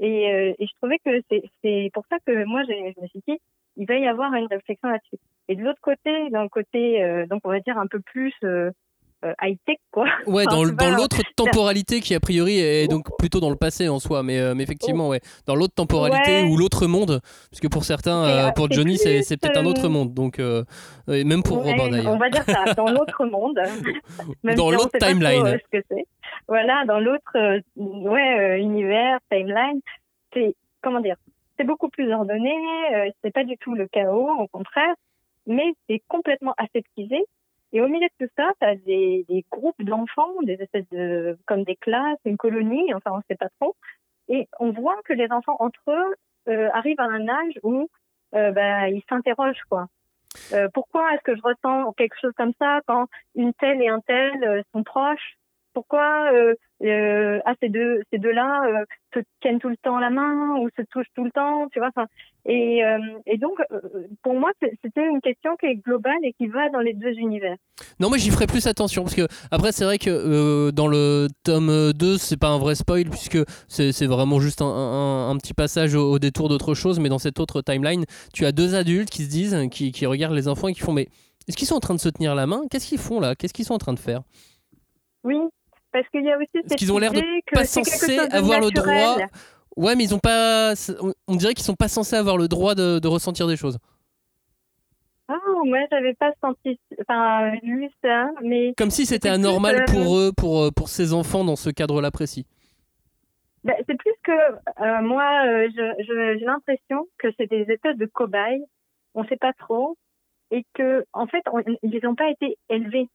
[0.00, 3.22] Et, euh, et je trouvais que c'est c'est pour ça que moi je me suis
[3.26, 3.38] dit
[3.76, 5.18] il va y avoir une réflexion là-dessus.
[5.48, 8.34] Et de l'autre côté, dans le côté euh, donc on va dire un peu plus
[9.24, 10.04] euh, high tech quoi.
[10.26, 13.98] Ouais, Enfin, dans, l'autre temporalité qui a priori est donc plutôt dans le passé en
[13.98, 16.48] soi, mais, euh, mais effectivement, ouais, dans l'autre temporalité Ouais.
[16.48, 19.86] ou l'autre monde, parce que pour certains, euh, euh, pour Johnny, c'est peut-être un autre
[19.86, 20.64] euh, monde, donc euh,
[21.08, 22.12] même pour Ouais, Robin d'ailleurs.
[22.12, 23.58] On va dire ça, dans l'autre monde.
[24.44, 25.46] Même Dans si l'autre trop, timeline.
[25.46, 25.84] euh, ce que.
[26.46, 29.80] Voilà, dans l'autre euh, ouais, euh, univers, timeline,
[30.32, 31.16] c'est comment dire,
[31.58, 32.54] c'est beaucoup plus ordonné,
[32.94, 34.94] euh, c'est pas du tout le chaos, au contraire,
[35.46, 37.24] mais c'est complètement aseptisé.
[37.72, 41.38] Et au milieu de tout ça, tu as des, des groupes d'enfants, des espèces de
[41.46, 43.76] comme des classes, une colonie, enfin on sait pas trop.
[44.28, 46.14] Et on voit que les enfants entre eux
[46.48, 47.88] euh, arrivent à un âge où
[48.34, 49.86] euh, bah, ils s'interrogent quoi.
[50.52, 54.00] Euh, pourquoi est-ce que je ressens quelque chose comme ça quand une telle et un
[54.00, 55.37] tel euh, sont proches?
[55.78, 60.10] Pourquoi euh, euh, ah, ces deux ces deux-là euh, se tiennent tout le temps la
[60.10, 62.06] main ou se touchent tout le temps, tu vois enfin,
[62.46, 62.82] et,
[63.26, 63.58] et donc,
[64.22, 67.54] pour moi, c'était une question qui est globale et qui va dans les deux univers.
[68.00, 71.92] Non, moi j'y ferai plus attention parce que après c'est vrai que dans le tome
[71.92, 73.38] 2 c'est pas un vrai spoil puisque
[73.68, 77.08] c'est c'est vraiment juste un, un- un petit passage au, au détour d'autre chose, mais
[77.08, 80.48] dans cette autre timeline tu as deux adultes qui se disent, qui, qui regardent les
[80.48, 81.08] enfants et qui font mais
[81.48, 82.62] est-ce qu'ils sont en train de se tenir la main?
[82.70, 83.34] Qu'est-ce qu'ils font là?
[83.34, 84.20] Qu'est-ce qu'ils sont en train de faire?
[85.24, 85.36] Oui,
[85.92, 88.16] parce qu'il y a aussi cette qu'ils ont l'air de idée que pas quelque censés
[88.16, 89.00] chose de avoir le naturel.
[89.14, 89.26] droit.
[89.76, 90.72] Ouais, mais ils ont pas.
[91.28, 93.78] on- dirait qu'ils sont pas censés avoir le droit de, de ressentir des choses.
[95.30, 95.34] Ah,
[95.66, 98.72] moi, j'avais pas senti, enfin, lu ça, mais.
[98.78, 101.56] Comme si c'était c'est plus, anormal euh, pour eux, pour, euh, pour ces enfants dans
[101.56, 102.46] ce cadre-là précis.
[103.64, 107.98] Ben, c'est plus que euh, moi, euh, je- je- j'ai l'impression que c'est des espèces
[107.98, 108.62] de cobayes.
[109.14, 109.96] On sait pas trop,
[110.50, 113.08] et que en fait, on- ils n'ont pas été élevés.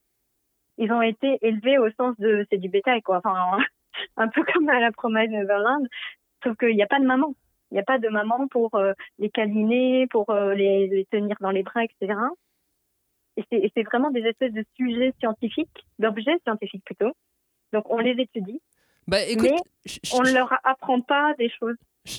[0.78, 3.18] Ils ont été élevés au sens de c'est du bétail, quoi.
[3.18, 3.58] Enfin,
[4.16, 5.86] un peu comme à la promesse Neverland,
[6.42, 7.34] sauf qu'il n'y a pas de maman.
[7.70, 11.36] Il n'y a pas de maman pour euh, les câliner, pour euh, les, les tenir
[11.40, 12.18] dans les bras, etc.
[13.36, 17.12] Et c'est et c'est vraiment des espèces de sujets scientifiques, d'objets scientifiques plutôt.
[17.72, 18.60] Donc on les étudie.
[19.08, 21.76] Bah écoute, mais on ne leur apprend pas des choses.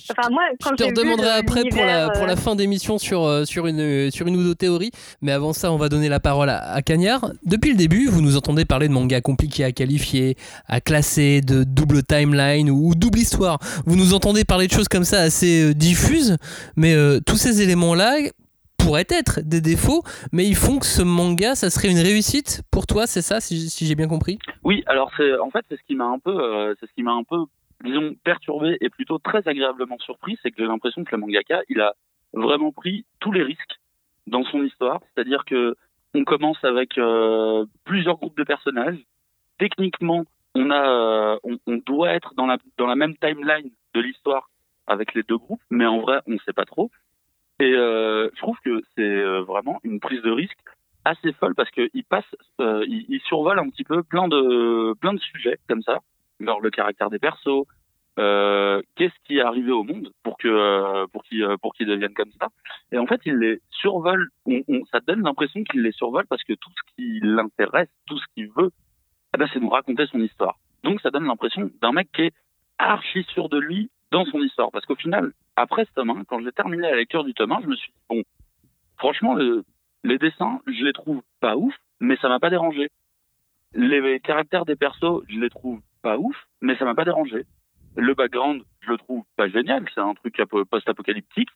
[0.10, 2.98] Enfin, moi, quand Je te redemanderai après pour la, l'univers, pour la euh, fin d'émission
[2.98, 4.92] sur, euh, sur, une, sur une ou deux théories.
[5.22, 7.32] Mais avant ça, on va donner la parole à, à Cagnard.
[7.44, 11.64] Depuis le début, vous nous entendez parler de mangas compliqués à qualifier, à classer, de
[11.64, 13.60] double timeline ou, ou double histoire.
[13.86, 16.38] Vous nous entendez parler de choses comme ça assez euh, diffuses.
[16.76, 18.18] Mais euh, tous ces éléments-là
[18.78, 22.86] pourraient être des défauts, mais ils font que ce manga, ça serait une réussite pour
[22.86, 24.38] toi, c'est ça, si, si j'ai bien compris?
[24.64, 27.02] Oui, alors c'est en fait c'est ce qui m'a un peu euh, c'est ce qui
[27.02, 27.38] m'a un peu
[27.86, 31.82] disons, perturbé et plutôt très agréablement surpris, c'est que j'ai l'impression que le mangaka, il
[31.82, 31.94] a
[32.34, 33.80] vraiment pris tous les risques
[34.28, 35.02] dans son histoire.
[35.14, 35.76] C'est-à-dire que
[36.16, 38.98] on commence avec euh, plusieurs groupes de personnages.
[39.58, 40.24] Techniquement,
[40.56, 41.38] on euh,
[41.86, 44.50] doit être dans la même timeline de l'histoire
[44.88, 46.90] avec les deux groupes, mais en vrai, on ne sait pas trop.
[47.60, 50.58] Et euh, je trouve que c'est vraiment une prise de risque
[51.04, 52.26] assez folle parce qu'il passe,
[52.60, 56.00] il, il, survole un petit peu plein de plein de sujets comme ça,
[56.40, 57.66] genre le caractère des persos,
[58.18, 62.14] euh, qu'est-ce qui est arrivé au monde pour que euh, pour qu'ils pour qu'ils deviennent
[62.14, 62.48] comme ça.
[62.92, 64.30] Et en fait, il les survole.
[64.46, 68.26] On, ça donne l'impression qu'il les survole parce que tout ce qui l'intéresse, tout ce
[68.34, 68.72] qu'il veut,
[69.34, 70.58] eh ben, c'est nous raconter son histoire.
[70.84, 72.34] Donc, ça donne l'impression d'un mec qui est
[72.78, 74.72] archi sûr de lui dans son histoire.
[74.72, 77.62] Parce qu'au final, après ce tome 1, quand j'ai terminé la lecture du tome 1,
[77.64, 78.24] je me suis dit, bon,
[78.98, 79.64] franchement, le,
[80.04, 82.90] les dessins, je les trouve pas ouf, mais ça m'a pas dérangé.
[83.74, 87.46] Les caractères des persos, je les trouve pas ouf, mais ça m'a pas dérangé.
[87.98, 90.40] Le background, je le trouve pas génial, c'est un truc
[90.70, 91.50] post-apocalyptique,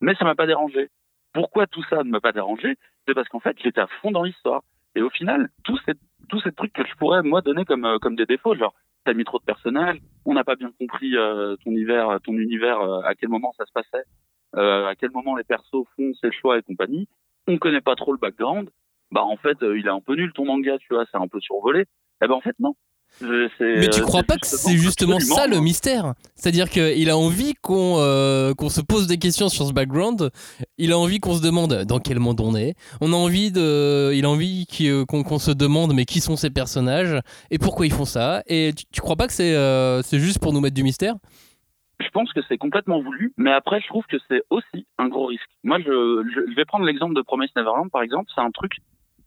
[0.00, 0.88] mais ça m'a pas dérangé.
[1.32, 2.74] Pourquoi tout ça ne m'a pas dérangé?
[3.06, 4.62] C'est parce qu'en fait, j'étais à fond dans l'histoire.
[4.96, 5.92] Et au final, tous ces,
[6.28, 9.14] tous ces trucs que je pourrais, moi, donner comme, euh, comme des défauts, genre, t'as
[9.14, 13.02] mis trop de personnages, on n'a pas bien compris euh, ton univers, ton univers, euh,
[13.02, 14.04] à quel moment ça se passait,
[14.54, 17.08] à quel moment les persos font ses choix et compagnie.
[17.46, 18.68] On connaît pas trop le background.
[19.12, 21.40] Bah en fait, il est un peu nul ton manga, tu vois, c'est un peu
[21.40, 21.84] survolé.
[22.22, 22.74] Eh ben en fait non.
[23.20, 26.14] Mais tu crois pas que c'est justement ça le mystère?
[26.34, 30.30] C'est-à-dire qu'il a envie qu'on euh, qu'on se pose des questions sur ce background.
[30.78, 32.74] Il a envie qu'on se demande dans quel monde on est.
[33.00, 34.66] On a envie de, il a envie
[35.08, 37.20] qu'on qu se demande mais qui sont ces personnages
[37.50, 38.42] et pourquoi ils font ça.
[38.46, 41.14] Et tu, tu crois pas que c'est euh, juste pour nous mettre du mystère?
[42.00, 45.26] Je pense que c'est complètement voulu, mais après je trouve que c'est aussi un gros
[45.26, 45.48] risque.
[45.62, 48.28] Moi, je, je, je vais prendre l'exemple de Promise Neverland par exemple.
[48.34, 48.72] C'est un truc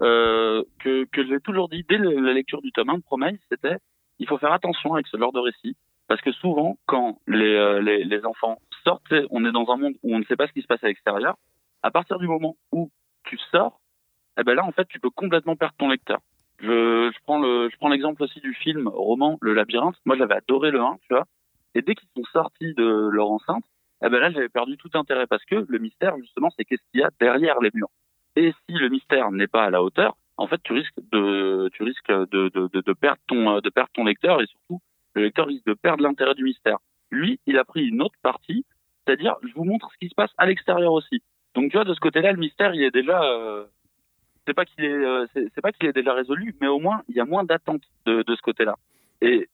[0.02, 2.98] euh, que, que j'ai toujours dit dès la lecture du tome 1
[3.32, 3.78] de c'était
[4.20, 5.76] il faut faire attention avec ce genre de récit
[6.08, 9.96] parce que souvent quand les, euh, les, les, enfants sortent, on est dans un monde
[10.04, 11.36] où on ne sait pas ce qui se passe à l'extérieur.
[11.82, 12.92] À partir du moment où
[13.24, 13.80] tu sors,
[14.38, 16.20] eh ben là en fait tu peux complètement perdre ton lecteur.
[16.60, 19.96] Je, je prends le je prends l'exemple aussi du film roman Le Labyrinthe.
[20.06, 21.26] Moi j'avais adoré le 1, tu vois.
[21.74, 23.64] Et dès qu'ils sont sortis de leur enceinte,
[24.04, 27.02] eh ben là j'avais perdu tout intérêt parce que le mystère justement c'est qu'est-ce qu'il
[27.02, 27.90] y a derrière les murs.
[28.36, 31.84] Et si le mystère n'est pas à la hauteur, en fait, tu risques de, tu
[31.84, 34.82] risques de, de, de, de, perdre ton, de perdre ton lecteur et surtout,
[35.14, 36.78] le lecteur risque de perdre l'intérêt du mystère.
[37.12, 38.66] Lui, il a pris une autre partie,
[39.06, 41.22] c'est-à-dire, je vous montre ce qui se passe à l'extérieur aussi.
[41.54, 43.66] Donc, tu vois, de ce côté-là, le mystère, il est déjà, euh,
[44.46, 47.16] c'est pas qu'il est, euh, c'est pas qu'il est déjà résolu, mais au moins, il
[47.16, 48.76] y a moins d'attente de, de ce côté-là.
[49.22, 49.48] Et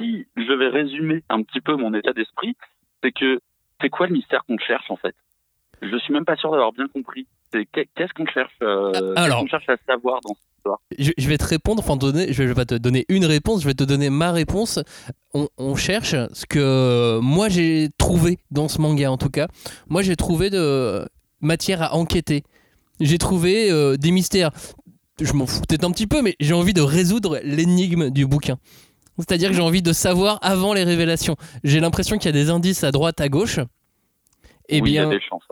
[0.00, 2.56] si je vais résumer un petit peu mon état d'esprit,
[3.02, 3.40] c'est que
[3.80, 5.14] c'est quoi le mystère qu'on cherche en fait?
[5.82, 7.26] Je suis même pas sûr d'avoir bien compris
[7.72, 10.78] qu'est-ce qu'on cherche, euh, Alors, qu cherche à savoir dans cette histoire?
[10.98, 13.62] je, je, vais te répondre, enfin donner, je je vais pas te donner une réponse,
[13.62, 14.80] je vais te donner ma réponse.
[15.32, 19.48] On, on cherche ce que moi j'ai trouvé dans ce manga en tout cas.
[19.88, 21.06] Moi j'ai trouvé de
[21.40, 22.42] matière à enquêter.
[23.00, 24.50] J'ai trouvé euh, des mystères.
[25.20, 28.56] Je m'en fous peut-être un petit peu, mais j'ai envie de résoudre l'énigme du bouquin.
[29.18, 31.36] C'est-à-dire que j'ai envie de savoir avant les révélations.
[31.62, 33.60] J'ai l'impression qu'il y a des indices à droite, à gauche.
[34.68, 35.44] Et oui, bien, il y a des chances.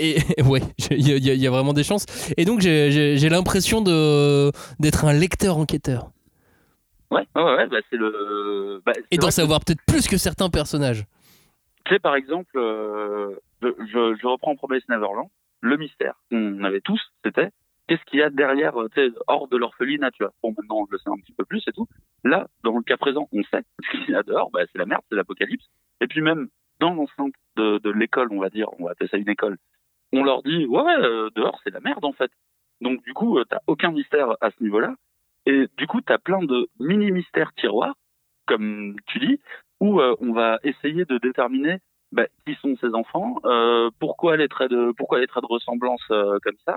[0.00, 2.06] Et ouais, il y, a vraiment des chances.
[2.36, 6.10] Et donc j'ai l'impression d'être un lecteur enquêteur.
[7.10, 8.80] Ouais, ouais, ouais, bah c'est le.
[8.86, 11.04] Bah, et d'en savoir peut-être plus que certains personnages.
[11.84, 15.28] Tu sais, par exemple, euh, je, je, reprends Promise Neverland.
[15.60, 17.50] Le mystère qu'on avait tous, c'était
[17.88, 18.74] qu'est-ce qu'il y a derrière,
[19.26, 20.32] hors de l'orphelinat, tu vois.
[20.42, 21.88] Bon, maintenant, je le sais un petit peu plus et tout.
[22.22, 24.86] Là, dans le cas présent, on sait ce qu'il y a dehors, bah, c'est la
[24.86, 25.66] merde, c'est l'apocalypse.
[26.00, 29.16] Et puis même dans l'enceinte de, de l'école, on va dire, on va appeler ça
[29.16, 29.58] une école,
[30.12, 32.30] on leur dit ouais, ouais euh, dehors c'est la merde en fait.
[32.80, 34.94] Donc du coup euh, t'as aucun mystère à ce niveau-là.
[35.46, 37.94] Et du coup t'as plein de mini mystères tiroirs
[38.46, 39.40] comme tu dis
[39.80, 41.78] où euh, on va essayer de déterminer
[42.12, 46.02] bah, qui sont ces enfants, euh, pourquoi les traits de pourquoi les traits de ressemblance
[46.10, 46.76] euh, comme ça,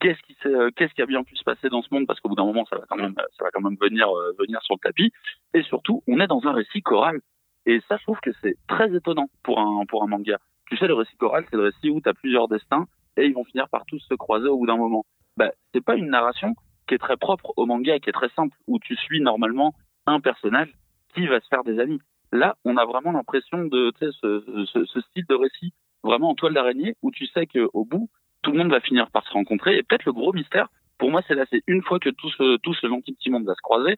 [0.00, 0.36] qu'est-ce qui
[0.76, 2.64] qu'est-ce qui a bien pu se passer dans ce monde parce qu'au bout d'un moment
[2.66, 5.12] ça va quand même ça va quand même venir venir sur le tapis.
[5.54, 7.20] Et surtout on est dans un récit choral.
[7.64, 10.38] Et ça je trouve que c'est très étonnant pour un pour un manga
[10.72, 12.86] tu sais, le récit choral, c'est le récit où tu as plusieurs destins
[13.18, 15.04] et ils vont finir par tous se croiser au bout d'un moment.
[15.36, 16.54] Bah, c'est pas une narration
[16.88, 19.74] qui est très propre au manga, qui est très simple, où tu suis normalement
[20.06, 20.72] un personnage
[21.14, 22.00] qui va se faire des amis.
[22.32, 26.94] Là, on a vraiment l'impression de ce, ce, style de récit vraiment en toile d'araignée,
[27.02, 28.08] où tu sais qu'au bout,
[28.40, 29.76] tout le monde va finir par se rencontrer.
[29.76, 32.56] Et peut-être le gros mystère, pour moi, c'est là, c'est une fois que tout ce,
[32.56, 33.96] tout ce gentil petit monde va se croiser,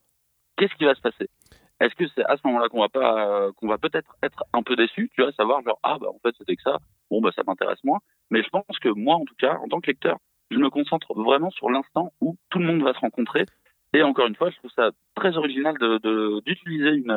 [0.57, 1.29] qu'est-ce qui va se passer?
[1.85, 4.63] Est-ce que c'est à ce moment-là qu'on va pas, euh, qu'on va peut-être être un
[4.63, 6.79] peu déçu, tu vois, savoir genre ah bah en fait c'était que ça,
[7.11, 7.99] bon bah ça m'intéresse moins.
[8.31, 10.17] Mais je pense que moi en tout cas, en tant que lecteur,
[10.51, 13.45] je me concentre vraiment sur l'instant où tout le monde va se rencontrer.
[13.93, 15.77] Et encore une fois, je trouve ça très original
[16.47, 17.17] d'utiliser une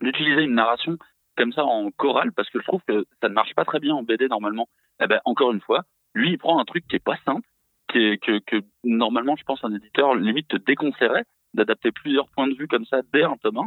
[0.00, 0.96] d'utiliser une narration
[1.36, 3.94] comme ça en chorale parce que je trouve que ça ne marche pas très bien
[3.94, 4.68] en BD normalement.
[5.00, 5.82] Eh ben encore une fois,
[6.14, 7.46] lui il prend un truc qui est pas simple,
[7.88, 12.84] que normalement je pense un éditeur limite te déconseillerait d'adapter plusieurs points de vue comme
[12.86, 13.62] ça dès un tome 1.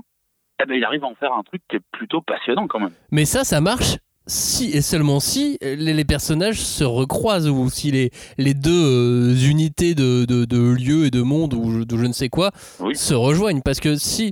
[0.63, 2.91] Eh ben il arrive à en faire un truc qui est plutôt passionnant quand même.
[3.11, 7.89] Mais ça, ça marche si et seulement si les, les personnages se recroisent ou si
[7.91, 11.97] les, les deux euh, unités de, de, de lieu et de monde ou je- de
[11.97, 12.51] je ne sais quoi
[12.93, 13.61] se rejoignent.
[13.61, 14.31] Parce que si,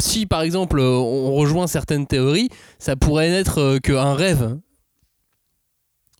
[0.00, 4.56] si par exemple on rejoint certaines théories, ça pourrait n'être euh, qu'un rêve.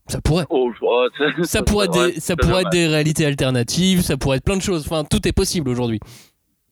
[0.09, 0.45] Ça pourrait.
[0.51, 0.71] Oh,
[1.43, 2.73] Ça pourrait, être ouais, des, ça c'est pourrait être dommage.
[2.75, 4.85] des réalités alternatives, ça pourrait être plein de choses.
[4.87, 5.99] Enfin, tout est possible aujourd'hui.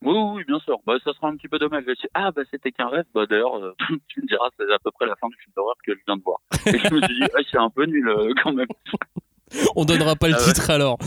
[0.05, 0.77] Oui, oui, bien sûr.
[0.87, 1.85] Bah, ça sera un petit peu dommage.
[1.87, 3.05] Je dis, ah, bah, c'était qu'un rêve.
[3.15, 3.73] Bah, d'ailleurs, euh,
[4.09, 6.17] tu me diras, c'est à peu près la fin du film d'horreur que je viens
[6.17, 6.39] de voir.
[6.67, 8.69] Et je me suis dit, ah, c'est un peu nul, euh, quand même.
[9.77, 10.53] On donnera pas le Ah ouais.
[10.53, 10.99] titre alors.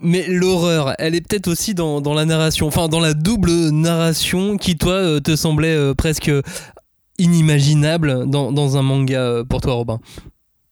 [0.00, 4.58] Mais l'horreur, elle est peut-être aussi dans, dans la narration, enfin dans la double narration
[4.58, 6.30] qui, toi, euh, te semblait presque
[7.18, 9.98] inimaginable dans, dans un manga pour toi, Robin.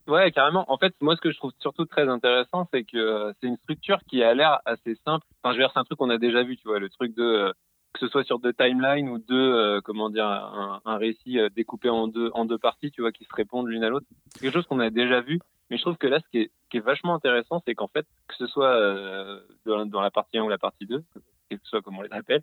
[0.07, 0.71] Ouais, carrément.
[0.71, 3.57] En fait, moi, ce que je trouve surtout très intéressant, c'est que euh, c'est une
[3.57, 5.25] structure qui a l'air assez simple.
[5.43, 7.17] Enfin, je veux dire, c'est un truc qu'on a déjà vu, tu vois, le truc
[7.17, 7.53] de euh,
[7.95, 11.49] que ce soit sur deux timelines ou deux, euh, comment dire, un, un récit euh,
[11.49, 14.07] découpé en deux en deux parties, tu vois, qui se répondent l'une à l'autre.
[14.31, 15.41] C'est quelque chose qu'on a déjà vu.
[15.71, 17.89] Mais je trouve que là, ce qui est, ce qui est vachement intéressant, c'est qu'en
[17.89, 21.03] fait, que ce soit euh, dans, la partie 1 ou la partie 2,
[21.49, 22.43] quel que soit comme on les appelle,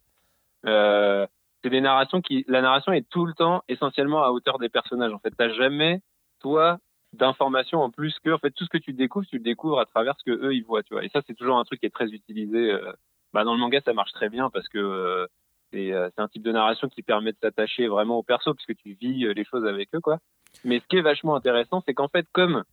[0.66, 1.28] euh,
[1.64, 5.14] c'est des narrations qui, la narration est tout le temps essentiellement à hauteur des personnages.
[5.14, 6.02] En fait, t'as jamais,
[6.40, 6.80] toi,
[7.14, 9.86] d'informations en plus que, en fait, tout ce que tu découvres, tu le découvres à
[9.86, 11.04] travers ce que eux ils voient, tu vois.
[11.04, 12.72] Et ça, c'est toujours un truc qui est très utilisé.
[12.72, 12.92] euh,
[13.34, 15.28] bah, dans le manga, ça marche très bien parce que
[15.72, 18.66] c'est euh, c'est un type de narration qui permet de s'attacher vraiment au perso parce
[18.66, 20.20] que tu vis euh, les choses avec eux, quoi.
[20.66, 22.64] Mais ce qui est vachement intéressant, c'est qu'en fait, comme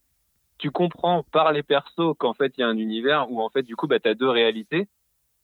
[0.57, 3.63] tu comprends par les persos qu'en fait il y a un univers où en fait
[3.63, 4.87] du coup bah t'as deux réalités.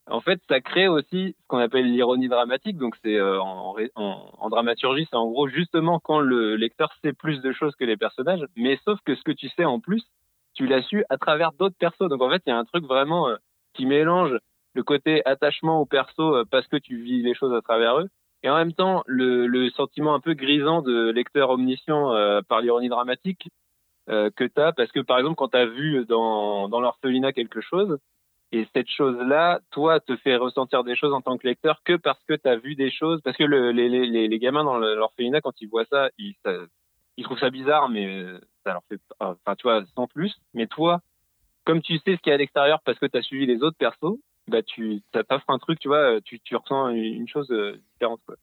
[0.08, 2.76] En fait, ça crée aussi ce qu'on appelle l'ironie dramatique.
[2.76, 7.12] Donc c'est euh, en, en, en dramaturgie, c'est en gros justement quand le lecteur sait
[7.12, 10.04] plus de choses que les personnages, mais sauf que ce que tu sais en plus,
[10.54, 12.08] tu l'as su à travers d'autres persos.
[12.08, 13.36] Donc en fait, il y a un truc vraiment euh,
[13.74, 14.38] qui mélange
[14.76, 18.08] le côté attachement au perso euh, parce que tu vis les choses à travers eux,
[18.42, 22.60] et en même temps le, le sentiment un peu grisant de lecteur omniscient euh, par
[22.60, 23.48] l'ironie dramatique
[24.10, 27.32] euh, que tu as, parce que par exemple quand tu as vu dans, dans l'orphelinat
[27.32, 27.98] quelque chose,
[28.52, 32.22] et cette chose-là, toi, te fait ressentir des choses en tant que lecteur que parce
[32.28, 35.40] que tu as vu des choses, parce que le, les, les, les, gamins dans l'orphelinat,
[35.40, 36.52] quand ils voient ça, ils, ça,
[37.16, 40.32] ils trouvent ça bizarre, mais euh, ça leur fait, enfin, tu vois, sans plus.
[40.54, 41.00] Mais toi,
[41.64, 43.62] comme tu sais ce qu'il y a à l'extérieur parce que tu as suivi les
[43.62, 44.16] autres persos,
[44.48, 48.20] bah tu ça t'offre un truc, tu vois, tu, tu ressens une chose euh, différente.
[48.26, 48.36] Quoi.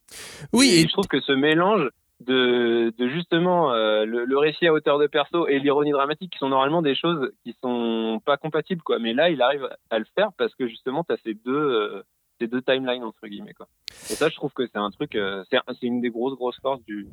[0.52, 1.90] Oui, et, et- je trouve que ce mélange
[2.20, 6.38] de, de justement euh, le, le récit à hauteur de perso et l'ironie dramatique qui
[6.40, 9.00] sont normalement des choses qui sont pas compatibles quoi.
[9.00, 12.04] Mais là, il arrive à le faire parce que justement, tu as ces deux euh,
[12.40, 13.68] ces deux timelines entre guillemets quoi.
[14.10, 16.84] Et ça, je trouve que c'est un truc, euh, c'est une des grosses grosses forces
[16.84, 17.08] du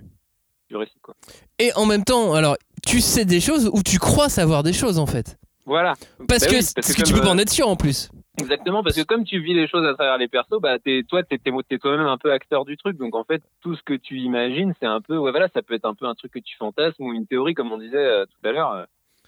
[0.69, 1.15] du récit quoi.
[1.59, 4.99] Et en même temps, alors, tu sais des choses ou tu crois savoir des choses
[4.99, 5.37] en fait?
[5.67, 5.95] Voilà.
[6.29, 8.11] Parce Bah que, oui, parce que tu peux pas euh, en être sûr en plus.
[8.41, 11.23] Exactement, parce que comme tu vis les choses à travers les persos, bah t'es, toi
[11.23, 13.95] t'es, t'es, t'es toi-même un peu acteur du truc, donc en fait tout ce que
[13.95, 16.39] tu imagines, c'est un peu, ouais voilà, ça peut être un peu un truc que
[16.39, 18.87] tu fantasmes ou une théorie comme on disait euh, tout à l'heure.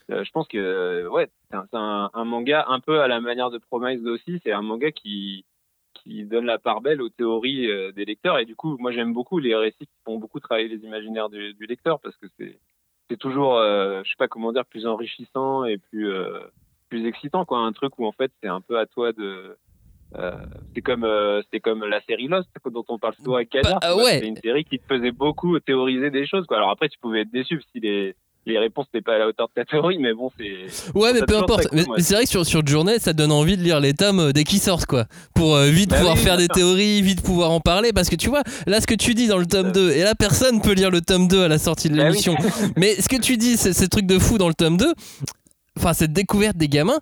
[0.09, 3.07] Euh, je pense que euh, ouais, c'est, un, c'est un, un manga un peu à
[3.07, 5.45] la manière de Promise aussi, c'est un manga qui
[5.93, 9.37] qui donne la part belle aux théories des lecteurs et du coup moi j'aime beaucoup
[9.39, 12.59] les récits qui font beaucoup travailler les imaginaires du, du lecteur parce que c'est
[13.09, 16.39] c'est toujours euh, je sais pas comment dire plus enrichissant et plus euh,
[16.89, 19.57] plus excitant quoi un truc où en fait c'est un peu à toi de
[20.15, 20.31] euh,
[20.75, 23.93] c'est comme euh, c'est comme la série Lost dont on parle souvent avec Kader Bah,
[23.93, 24.19] vois, ouais.
[24.19, 27.21] c'est une série qui te faisait beaucoup théoriser des choses quoi alors après tu pouvais
[27.21, 30.13] être déçu si les les réponses n'étaient pas à la hauteur de ta théorie mais
[30.13, 31.67] bon c'est Ouais, mais peu importe.
[31.69, 34.19] cool, Mais c'est vrai que sur, sur Journée, ça donne envie de lire les tomes
[34.19, 35.05] euh, dès qu'ils sortent, quoi.
[35.33, 37.93] Pour euh, vite Bah pouvoir oui, faire des théories, vite pouvoir en parler.
[37.93, 40.13] Parce que tu vois, là, ce que tu dis dans le tome 2, et là,
[40.15, 42.09] personne peut lire le tome 2 à la sortie de Bah oui.
[42.09, 42.35] l'émission.
[42.77, 44.93] mais ce que tu dis, c'est ces trucs de fou dans le tome 2,
[45.77, 46.99] enfin, cette découverte des gamins,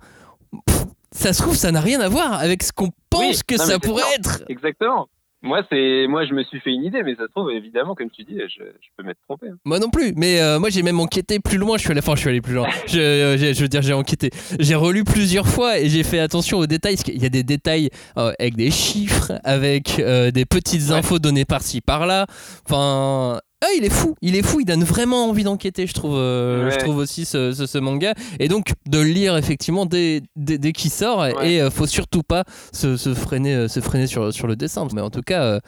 [0.67, 3.55] pff, ça se trouve, ça n'a rien à voir avec ce qu'on pense Oui, que
[3.55, 4.13] non, ça pourrait sûr.
[4.19, 4.43] être.
[4.49, 5.07] Exactement.
[5.43, 8.11] Moi, c'est, moi, je me suis fait une idée, mais ça se trouve, évidemment, comme
[8.11, 9.47] tu dis, je, je peux m'être trompé.
[9.49, 9.57] hein.
[9.65, 11.77] Moi non plus, mais euh, moi j'ai même enquêté plus loin.
[11.77, 12.67] Je suis allé, enfin, je suis allé plus loin.
[12.87, 14.29] Je, euh, je veux dire, j'ai enquêté.
[14.59, 16.93] J'ai relu plusieurs fois et j'ai fait attention aux détails.
[16.95, 21.17] Parce qu'il y a des détails euh, avec des chiffres, avec euh, des petites infos
[21.19, 22.27] données par-ci par-là.
[22.69, 23.39] Enfin.
[23.63, 26.65] Ah, il est fou, il est fou, il donne vraiment envie d'enquêter, je trouve, euh,
[26.65, 26.71] Ouais.
[26.71, 28.13] je trouve aussi ce, ce- ce manga.
[28.39, 31.25] Et donc de le lire effectivement dès, dès, dès qu'il sort.
[31.43, 32.43] Et euh, faut surtout pas
[32.73, 34.87] se, se freiner, euh, se freiner sur, sur le dessin.
[34.95, 35.59] Mais en tout cas, euh,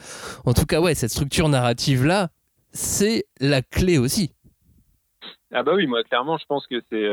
[0.44, 2.30] en tout cas, ouais, cette structure narrative là,
[2.72, 4.32] c'est la clé aussi.
[5.52, 7.06] Ah bah oui, moi clairement, je pense que c'est,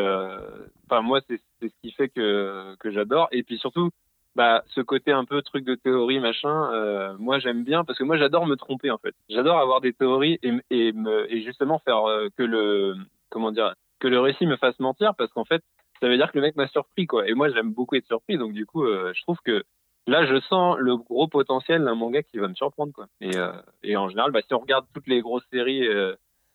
[0.90, 3.28] enfin moi c'est c'est ce qui fait que que j'adore.
[3.32, 3.92] Et puis surtout,
[4.36, 8.04] bah ce côté un peu truc de théorie machin, euh, moi j'aime bien parce que
[8.04, 9.14] moi j'adore me tromper en fait.
[9.30, 10.94] J'adore avoir des théories et, et,
[11.30, 12.96] et justement faire euh, que le
[13.30, 15.62] comment dire que le récit me fasse mentir parce qu'en fait
[16.00, 17.28] ça veut dire que le mec m'a surpris quoi.
[17.28, 19.64] Et moi j'aime beaucoup être surpris donc du coup euh, je trouve que
[20.08, 23.08] là je sens le gros potentiel d'un manga qui va me surprendre quoi.
[23.20, 23.52] Et, euh,
[23.84, 25.86] et en général bah si on regarde toutes les grosses séries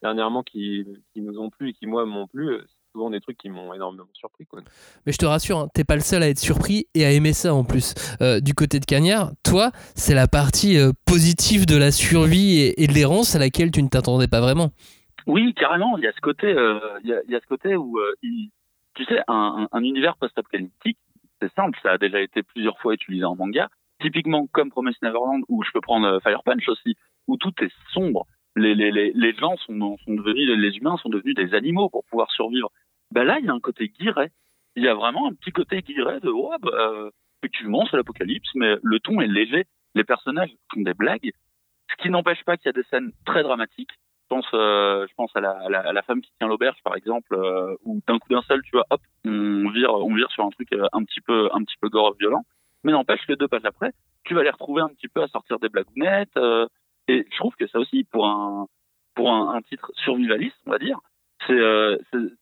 [0.00, 2.58] dernièrement qui qui nous ont plu et qui moi m'ont plu
[2.96, 4.46] souvent des trucs qui m'ont énormément surpris.
[4.46, 4.60] Quoi.
[5.04, 7.34] Mais je te rassure, hein, t'es pas le seul à être surpris et à aimer
[7.34, 7.92] ça en plus.
[8.22, 12.82] Euh, du côté de Cagnard, toi, c'est la partie euh, positive de la survie et,
[12.82, 14.70] et de l'errance à laquelle tu ne t'attendais pas vraiment.
[15.26, 15.98] Oui, carrément.
[15.98, 17.98] Il y a ce côté, euh, il, y a, il y a ce côté où,
[17.98, 18.50] euh, il,
[18.94, 20.98] tu sais, un, un, un univers post-apocalyptique,
[21.42, 23.68] c'est simple, ça a déjà été plusieurs fois utilisé en manga.
[24.00, 28.26] Typiquement comme Promise Neverland, où je peux prendre Fire Punch aussi, où tout est sombre.
[28.54, 32.04] Les, les, les, les gens sont, sont devenus, les humains sont devenus des animaux pour
[32.04, 32.70] pouvoir survivre
[33.16, 34.30] ben là, il y a un côté guiret.
[34.74, 37.10] Il y a vraiment un petit côté guiret de, ouais, bah, euh,
[37.40, 39.64] effectivement, c'est l'apocalypse, mais le ton est léger.
[39.94, 41.32] Les personnages font des blagues,
[41.90, 43.92] ce qui n'empêche pas qu'il y a des scènes très dramatiques.
[44.24, 48.02] Je pense, euh, je pense à la, femme qui tient l'auberge, par exemple, euh, où
[48.06, 50.86] d'un coup d'un seul, tu vois, hop, on vire, on vire sur un truc euh,
[50.92, 51.48] un petit peu,
[51.88, 52.42] gore violent.
[52.84, 53.92] Mais n'empêche que deux pages après,
[54.24, 56.38] tu vas les retrouver un petit peu à sortir des blagounettes.
[57.08, 61.00] Et je trouve que ça aussi, pour un titre survivaliste, on va dire,
[61.46, 61.96] c'est euh,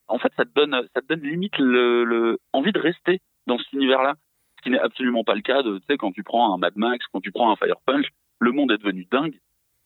[0.07, 3.57] en fait ça te donne ça te donne limite le, le envie de rester dans
[3.57, 4.15] cet univers-là,
[4.57, 6.75] ce qui n'est absolument pas le cas de tu sais quand tu prends un Mad
[6.75, 8.07] Max, quand tu prends un Fire Punch,
[8.39, 9.39] le monde est devenu dingue,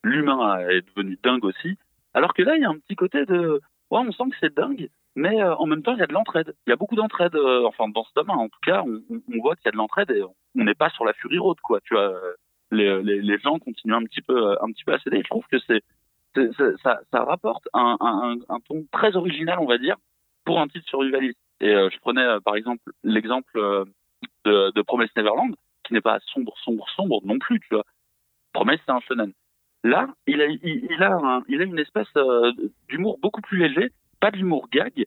[0.04, 1.76] l'humain est devenu dingue aussi,
[2.14, 4.54] alors que là il y a un petit côté de ouais on sent que c'est
[4.54, 6.96] dingue, mais euh, en même temps il y a de l'entraide, il y a beaucoup
[6.96, 9.72] d'entraide, euh, enfin dans ce tome en tout cas on, on voit qu'il y a
[9.72, 12.14] de l'entraide et on n'est pas sur la Fury Road quoi, tu vois
[12.72, 15.46] les, les, les gens continuent un petit peu un petit peu à céder, je trouve
[15.50, 15.82] que c'est
[16.82, 19.96] ça, ça, rapporte un, un, un, ton très original, on va dire,
[20.44, 21.38] pour un titre survivaliste.
[21.60, 23.84] Et euh, je prenais euh, par exemple l'exemple euh,
[24.44, 25.54] de, de Promise Neverland,
[25.84, 27.84] qui n'est pas sombre, sombre, sombre non plus, tu vois.
[28.52, 29.32] Promise, c'est un shonen.
[29.84, 32.12] Là, il a, il, il a, un, il a une espèce
[32.88, 35.06] d'humour beaucoup plus léger, pas de l'humour gag.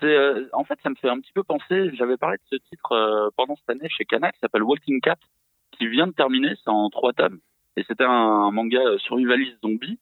[0.00, 1.94] C'est, en fait, ça me fait un petit peu penser.
[1.94, 5.18] J'avais parlé de ce titre pendant cette année chez Kana, qui s'appelle Walking Cat,
[5.72, 7.40] qui vient de terminer, c'est en trois tomes,
[7.76, 9.98] et c'était un manga survivaliste zombie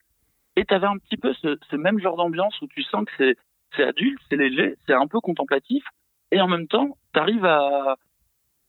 [0.57, 3.35] et tu avais un petit peu ce, ce même genre d'ambiance où tu sens que
[3.77, 5.83] c'est adulte, c'est léger, c'est un peu contemplatif,
[6.31, 7.97] et en même temps, tu arrives à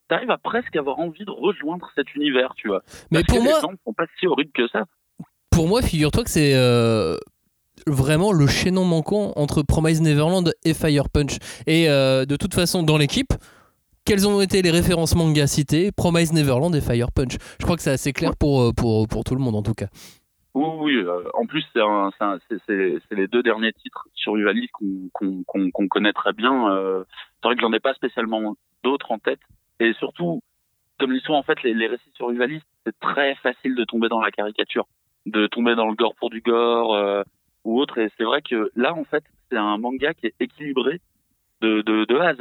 [0.10, 2.84] t'arrives à presque avoir envie de rejoindre cet univers, tu vois.
[3.12, 4.86] Mais Parce pour que moi, les gens sont pas si horribles que ça.
[5.50, 7.16] Pour moi, figure-toi que c'est euh,
[7.88, 11.38] vraiment le chaînon manquant entre Promise Neverland et Fire Punch.
[11.68, 13.34] Et euh, de toute façon, dans l'équipe,
[14.06, 15.92] quelles ont été les références manga citées?
[15.92, 17.38] Promise Neverland et Fire Punch.
[17.60, 19.74] Je crois que c'est assez clair pour, euh, pour, pour tout le monde en tout
[19.74, 19.88] cas.
[20.54, 20.96] Oui, oui.
[20.98, 25.10] Euh, en plus, c'est un, c'est un- c'est- c'est- les deux derniers titres survivalistes qu'on
[25.14, 26.70] qu'on qu'on qu'on connaît très bien.
[26.72, 27.04] Euh,
[27.42, 29.40] c'est vrai que j'en ai pas spécialement d'autres en tête.
[29.80, 30.42] Et surtout,
[31.00, 34.32] comme sont en fait les, les récits survivalistes, c'est très facile de tomber dans la
[34.32, 34.88] caricature,
[35.26, 37.24] de tomber dans le gore pour du gore euh,
[37.64, 37.98] ou autre.
[38.00, 41.02] Et c'est vrai que là, en fait, c'est un manga qui est équilibré
[41.62, 42.40] de, de, de A à Z,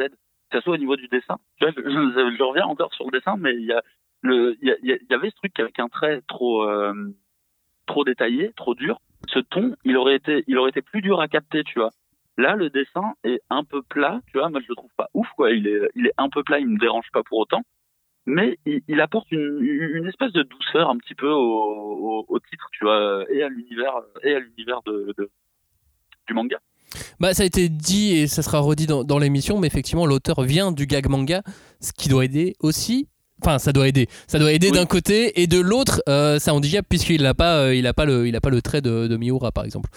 [0.51, 1.39] que ce soit au niveau du dessin.
[1.61, 3.75] Je, je- je reviens encore sur le dessin, mais il y
[4.25, 6.95] y, y y avait ce truc avec un trait trop euh,
[7.87, 11.29] trop détaillé, trop dur, ce ton, il aurait été, il aurait été plus dur à
[11.29, 11.91] capter, tu vois.
[12.39, 14.49] Là, le dessin est un peu plat, tu vois.
[14.49, 15.51] Moi, je le trouve pas ouf, quoi.
[15.51, 17.63] Il est, il est un peu plat, il me dérange pas pour autant,
[18.25, 23.43] mais il, apporte une, espèce de douceur un petit peu au, titre, tu vois, et
[23.43, 25.15] à l'univers, et à l'univers de-
[26.27, 26.59] du manga.
[27.21, 30.43] Bah, ça a été dit et ça sera redit dans, dans l'émission, mais effectivement, l'auteur
[30.43, 31.43] vient du gag manga,
[31.81, 33.09] ce qui doit aider aussi.
[33.45, 34.07] Enfin, ça doit aider.
[34.29, 34.79] Ça doit aider Oui.
[34.79, 38.05] d'un côté et de l'autre, euh, ça handicap puisqu'il n'a pas, euh, il a pas
[38.05, 39.89] le, il a pas le trait de, de Miura par exemple.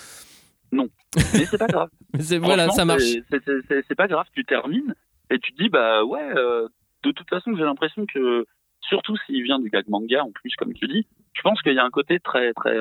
[0.71, 1.89] Non, mais c'est pas grave.
[2.19, 3.03] C'est- voilà, ça marche.
[3.03, 4.95] c'est- c'est- c'est- C'est c'est pas grave, tu termines
[5.29, 6.19] et tu te dis bah ouais.
[6.35, 6.67] euh,
[7.03, 8.45] de toute façon, j'ai l'impression que
[8.81, 11.79] surtout s'il vient du gag manga en plus, comme tu dis, je pense qu'il y
[11.79, 12.75] a un côté très très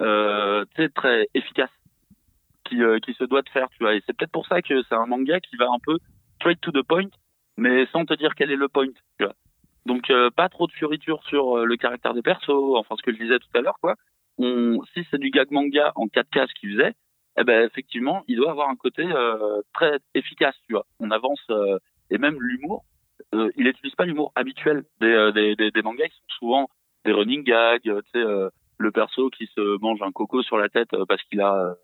[0.00, 1.70] euh, très efficace
[2.68, 3.94] qui qui se doit de faire, tu vois.
[3.94, 5.98] Et c'est peut-être pour ça que c'est un manga qui va un peu
[6.40, 7.08] straight to the point,
[7.56, 8.86] mais sans te dire quel est le point,
[9.18, 9.34] tu vois.
[9.86, 13.12] Donc euh, pas trop de fioritures sur euh, le caractère des persos, enfin ce que
[13.12, 13.94] je disais tout à l'heure, quoi.
[14.38, 16.94] On, si c'est du gag manga en 4 cases qu'il faisait,
[17.38, 20.86] eh ben effectivement, il doit avoir un côté euh, très efficace, tu vois.
[21.00, 21.78] On avance euh,
[22.10, 22.84] et même l'humour,
[23.34, 26.68] euh, il n'utilise pas l'humour habituel des, euh, des, des, des mangas qui sont souvent
[27.04, 28.24] des running gags, tu sais,
[28.78, 31.76] le perso qui se mange un coco sur la tête parce qu'il a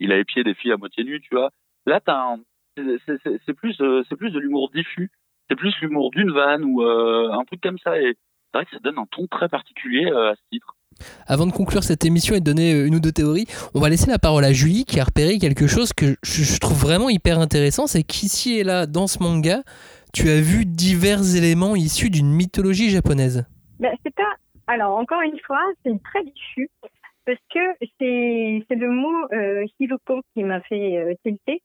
[0.00, 1.50] il a épié des filles à moitié nues, tu vois.
[1.84, 2.36] Là, t'as
[2.76, 3.74] c'est- plus
[4.08, 5.10] c'est plus de l'humour diffus,
[5.48, 8.14] c'est plus l'humour d'une vanne ou euh, un truc comme ça et
[8.52, 10.74] c'est vrai que ça donne un ton très particulier euh, à ce titre.
[11.26, 13.88] Avant de conclure cette émission et de donner euh, une ou deux théories, on va
[13.88, 17.38] laisser la parole à Julie qui a repéré quelque chose que je, trouve vraiment hyper
[17.38, 19.62] intéressant, c'est qu'ici et là, dans ce manga,
[20.12, 23.46] tu as vu divers éléments issus d'une mythologie japonaise.
[23.78, 24.34] Ben, c'est pas.
[24.66, 26.70] Alors, encore une fois, c'est très diffus
[27.26, 31.62] parce que c'est c'est le mot euh, Hiroko qui m'a fait euh, tilter.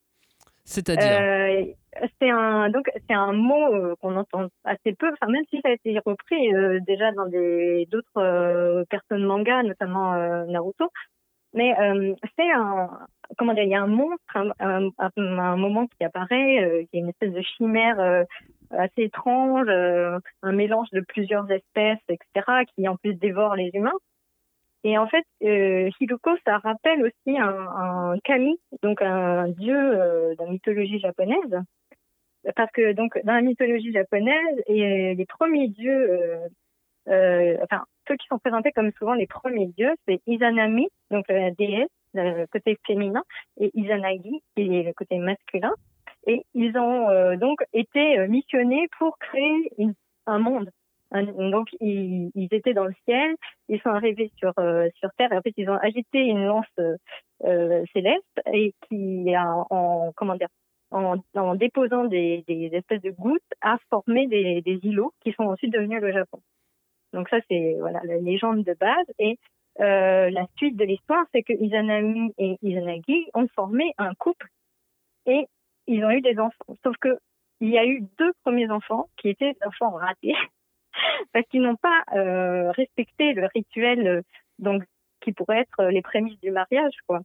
[0.73, 5.43] C'est-à-dire Euh, c'est un donc c'est un mot euh, qu'on entend assez peu, enfin même
[5.51, 10.15] si ça a été repris euh, déjà dans des d'autres personnes manga, notamment
[10.47, 10.89] Naruto.
[11.53, 11.75] Mais
[12.35, 12.89] c'est un
[13.37, 17.33] comment dire, il y a un monstre, un, moment qui apparaît, qui est une espèce
[17.33, 17.99] de chimère
[18.71, 23.99] assez étrange, un mélange de plusieurs espèces, etc., qui en plus dévore les humains.
[24.83, 30.35] Et en fait, euh, Hiroko, ça rappelle aussi un, un kami, donc un dieu euh,
[30.35, 31.61] de la mythologie japonaise.
[32.57, 36.47] Parce que donc dans la mythologie japonaise, et les premiers dieux, euh,
[37.07, 41.51] euh, enfin ceux qui sont présentés comme souvent les premiers dieux, c'est Izanami, donc la
[41.51, 43.23] déesse, le côté féminin,
[43.61, 45.73] et Izanagi, qui est le côté masculin.
[46.27, 50.69] Et ils ont euh, donc été euh, missionnés pour créer une- un monde.
[51.13, 53.35] Donc ils, ils étaient dans le ciel,
[53.69, 56.65] ils sont arrivés sur euh, sur terre et en fait ils ont agité une lance
[56.79, 56.97] euh,
[57.43, 60.47] euh, céleste et qui en comment dire
[60.91, 65.43] en, en déposant des, des espèces de gouttes a formé des, des îlots qui sont
[65.43, 66.39] ensuite devenus le Japon.
[67.13, 69.37] Donc ça c'est voilà la légende de base et
[69.79, 74.47] euh, la suite de l'histoire c'est que Izanami et Izanagi ont formé un couple
[75.27, 75.45] et
[75.87, 76.75] ils ont eu des enfants.
[76.83, 77.19] Sauf que
[77.59, 80.33] il y a eu deux premiers enfants qui étaient des enfants ratés
[81.33, 84.21] parce qu'ils n'ont pas euh, respecté le rituel euh,
[84.59, 84.83] donc
[85.21, 87.21] qui pourrait être les prémices du mariage quoi.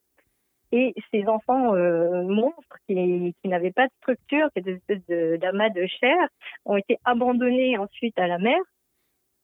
[0.71, 5.41] Et ces enfants euh, monstres qui, qui n'avaient pas de structure, qui étaient des espèces
[5.41, 6.19] d'amas de, chair,
[6.67, 8.59] ont été abandonnés ensuite à la mer.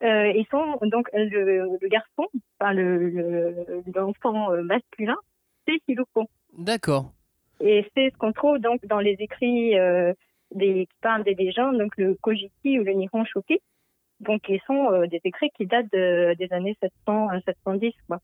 [0.03, 2.27] Euh, et sont donc le, le garçon,
[2.61, 5.17] enfin le le- l'enfant euh, masculin,
[5.67, 6.29] c'est Hiroko.
[6.59, 7.13] D'accord.
[7.61, 10.13] Et c'est ce qu'on trouve donc dans les écrits euh,
[10.55, 13.61] des, qui parlent des légendes, donc le Kojiki ou le Nihon Shoki,
[14.25, 18.21] donc qui sont euh, des écrits qui datent de- des années 700 à 710 quoi.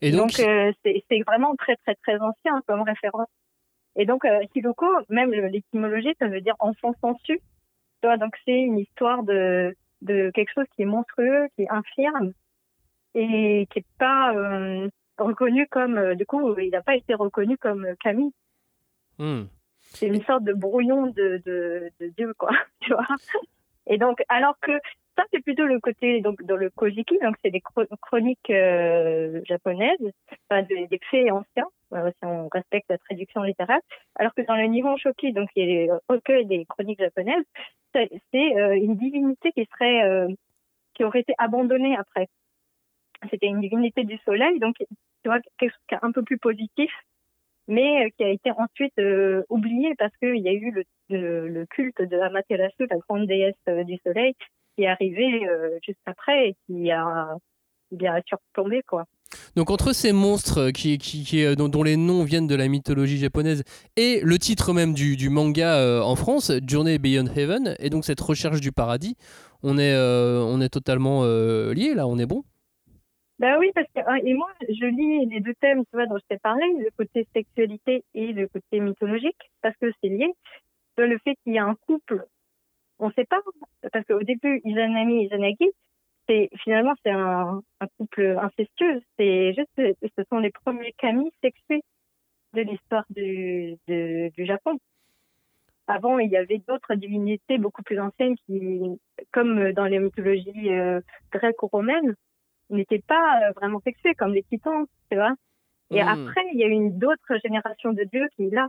[0.00, 3.28] Et donc, euh, c'est vraiment très très très ancien comme référence.
[3.96, 7.40] Et donc euh, Hiroko, même l'étymologie, ça veut dire enfant sensu.
[8.02, 12.32] Donc c'est une histoire de de quelque chose qui est monstrueux, qui est infirme
[13.14, 14.88] et qui est pas euh,
[15.18, 18.32] reconnu comme euh, du coup il n'a pas été reconnu comme Camille.
[19.18, 19.44] hmm.
[19.80, 22.50] C'est une sorte de brouillon de, de, de Dieu, quoi,
[22.80, 23.06] tu vois.
[23.86, 24.72] Et donc, alors que
[25.16, 29.40] ça, c'est plutôt le côté, donc, dans le Kojiki, donc c'est des chro- chroniques euh,
[29.44, 29.96] japonaises,
[30.50, 33.80] enfin, des, des faits anciens, euh, si on respecte la traduction littérale,
[34.16, 37.44] alors que dans le Nihon Shoki, donc, il y a les recueils des chroniques japonaises,
[37.94, 40.28] c'est euh, une divinité qui serait, euh,
[40.94, 42.28] qui aurait été abandonnée après.
[43.30, 44.86] C'était une divinité du soleil, donc, tu
[45.26, 46.92] vois, quelque chose qui est un peu plus positif,
[47.68, 51.48] mais euh, qui a été ensuite euh, oublié parce qu'il y a eu le, le,
[51.48, 54.34] le culte de Amaterasu, la grande déesse euh, du soleil,
[54.76, 57.36] qui est arrivé euh, juste après et qui a
[57.90, 59.06] bien surplombé, quoi.
[59.56, 62.68] Donc entre ces monstres qui, qui, qui, euh, dont, dont les noms viennent de la
[62.68, 63.64] mythologie japonaise
[63.96, 68.04] et le titre même du, du manga euh, en France, Journey Beyond Heaven, et donc
[68.04, 69.16] cette recherche du paradis,
[69.62, 72.44] on est, euh, on est totalement euh, liés là, on est bon
[73.38, 76.18] Bah oui, parce que hein, et moi, je lis les deux thèmes, tu vois, dont
[76.18, 80.32] je t'ai parlé, le côté sexualité et le côté mythologique, parce que c'est lié.
[80.96, 82.24] Vois, Le fait qu'il y a un couple,
[82.98, 83.40] on sait pas,
[83.92, 85.70] parce qu'au début, Izanami et Izanagi,
[86.28, 89.00] c'est finalement c'est un, un couple incestueux.
[89.18, 91.82] C'est juste, ce sont les premiers kami sexués
[92.54, 94.78] de l'histoire du, de- du Japon.
[95.88, 98.80] Avant, il y avait d'autres divinités beaucoup plus anciennes qui,
[99.32, 102.16] comme dans les mythologies euh, grecques ou romaines,
[102.70, 105.34] n'étaient pas euh, vraiment sexués, comme les titans, tu vois.
[105.92, 106.08] Et Mm.
[106.08, 108.68] après, il y a eu une d'autres générations de dieux qui, là,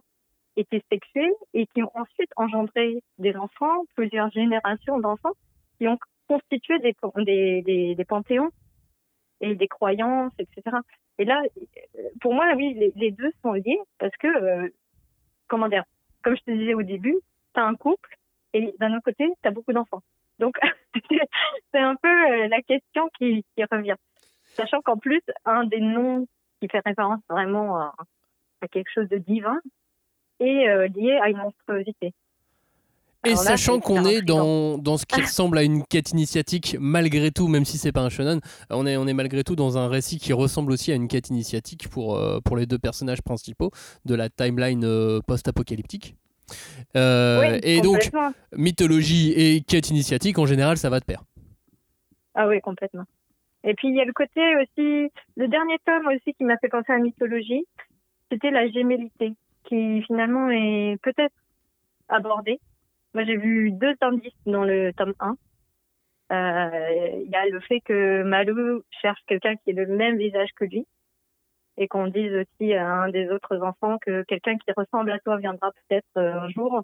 [0.58, 5.34] étaient sexués et qui ont ensuite engendré des enfants, plusieurs générations d'enfants,
[5.78, 5.98] qui ont
[6.28, 6.96] constitué des,
[7.62, 8.50] des, des, panthéons
[9.40, 10.78] et des croyances, etc.
[11.20, 11.42] Et là,
[11.98, 14.70] euh, pour moi, oui, les, deux sont liés parce que, euh,
[15.48, 15.84] comment dire,
[16.24, 17.18] comme je te disais au début,
[17.54, 18.18] tu as un couple
[18.54, 20.02] et d'un autre côté, tu as beaucoup d'enfants.
[20.40, 20.58] Donc,
[21.72, 23.96] c'est un peu euh, la question qui, revient.
[24.44, 26.28] Sachant qu'en plus, un des noms
[26.60, 29.60] qui fait référence vraiment à quelque chose de divin
[30.40, 32.14] est euh, lié à une monstruosité.
[33.26, 37.32] Et Alors sachant qu'on est dans, dans ce qui ressemble à une quête initiatique, malgré
[37.32, 39.88] tout, même si c'est pas un shonen, on est, on est malgré tout dans un
[39.88, 43.72] récit qui ressemble aussi à une quête initiatique pour, euh, pour les deux personnages principaux
[44.06, 46.16] de la timeline euh, post-apocalyptique.
[46.96, 48.10] Oui, et donc,
[48.56, 51.24] mythologie et quête initiatique, en général, ça va de pair.
[52.36, 53.04] Ah oui, complètement.
[53.64, 56.70] Et puis il y a le côté aussi, le dernier tome aussi qui m'a fait
[56.70, 57.66] penser à la mythologie,
[58.32, 59.34] c'était la gémellité,
[59.68, 61.36] qui finalement est peut-être
[62.10, 62.60] abordée,
[63.14, 65.36] moi j'ai vu deux indices dans le tome 1.
[66.32, 70.50] Euh, Il y a le fait que Malou cherche quelqu'un qui ait le même visage
[70.56, 70.86] que lui
[71.78, 75.38] et qu'on dise aussi à un des autres enfants que quelqu'un qui ressemble à toi
[75.38, 76.84] viendra peut-être euh, un jour.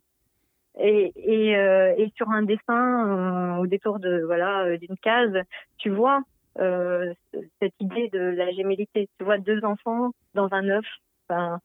[0.80, 5.38] Et, et, euh, et sur un dessin euh, au détour de voilà euh, d'une case,
[5.78, 6.22] tu vois
[6.56, 9.10] cette idée de la gémellité.
[9.18, 10.86] Tu vois deux enfants dans un œuf.
[11.28, 11.60] Enfin,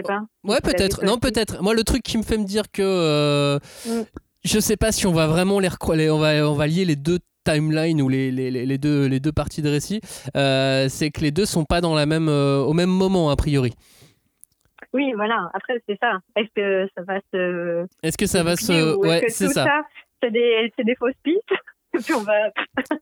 [0.00, 0.20] sais pas.
[0.44, 1.04] Ouais, peut-être.
[1.04, 1.62] Non, peut-être.
[1.62, 4.02] Moi, le truc qui me fait me dire que euh, Mm.
[4.44, 5.68] je sais pas si on va vraiment les,
[6.10, 9.18] on va on va lier les deux timelines ou les, les, les- les deux les
[9.20, 10.00] deux parties de récit,
[10.36, 13.36] euh, c'est que les deux sont pas dans la même euh, au même moment a
[13.36, 13.72] priori.
[14.92, 15.48] Oui, voilà.
[15.54, 16.18] Après, c'est ça.
[16.36, 17.86] Est-ce que ça va se.
[18.02, 19.66] Est-ce que ça va se ouais, c'est ça.
[20.22, 21.38] c'est des, c'est des fausses pistes?
[21.94, 22.50] Et puis on va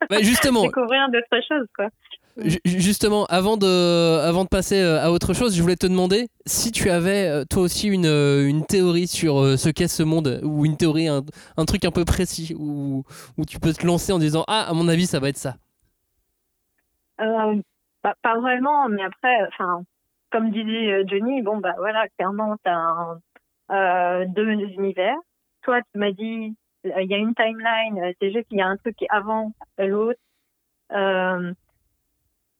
[0.08, 1.88] Bah, justement, découvrir d'autres choses, quoi.
[2.38, 6.88] Ju- Justement, avant de, passer euh, à autre chose, je voulais te demander si tu
[6.88, 11.08] avais euh, toi aussi une, euh, théorie sur ce qu'est ce monde, ou une théorie,
[11.08, 13.02] un, truc un peu précis, où,
[13.48, 15.56] tu peux te lancer en disant Ah, à mon avis, ça va être ça.
[17.16, 19.38] Pas, vraiment, mais après,
[20.30, 22.70] comme disait Johnny, bon, bah voilà, clairement, tu
[23.70, 25.16] as deux univers.
[25.62, 28.76] Toi, tu m'as dit, il y a une timeline, c'est juste qu'il y a un
[28.76, 30.20] truc qui est avant l'autre.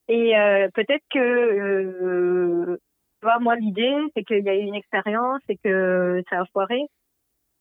[0.08, 2.76] Et euh, peut-être que, euh,
[3.20, 6.44] tu vois, moi, l'idée, c'est qu'il y a eu une expérience et que ça a
[6.46, 6.80] foiré.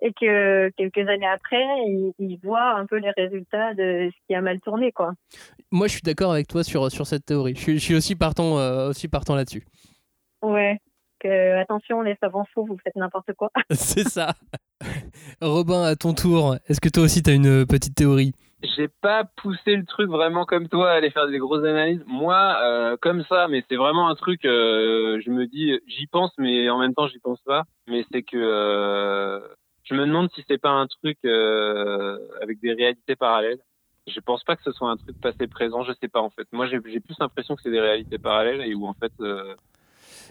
[0.00, 4.34] et que quelques années après, ils, ils voient un peu les résultats de ce qui
[4.34, 5.12] a mal tourné, quoi.
[5.70, 7.54] Moi, je suis d'accord avec toi sur, sur cette théorie.
[7.54, 9.64] Je suis, je suis aussi partant, euh, aussi partant là-dessus.
[10.42, 10.78] Ouais.
[11.20, 13.50] Que, attention, les savants fous, vous faites n'importe quoi.
[13.70, 14.34] C'est ça.
[15.40, 18.32] Robin, à ton tour, est-ce que toi aussi tu as une petite théorie?
[18.62, 22.02] J'ai pas poussé le truc vraiment comme toi à aller faire des grosses analyses.
[22.06, 24.44] Moi, euh, comme ça, mais c'est vraiment un truc.
[24.44, 27.64] euh, je me dis, j'y pense, mais en même temps, j'y pense pas.
[27.88, 29.40] Mais c'est que euh,
[29.84, 33.58] je me demande si c'est pas un truc euh, avec des réalités parallèles.
[34.06, 35.82] Je pense pas que ce soit un truc passé présent.
[35.82, 36.46] Je sais pas en fait.
[36.52, 39.12] Moi, j'ai plus l'impression que c'est des réalités parallèles et où en fait.
[39.20, 39.54] euh,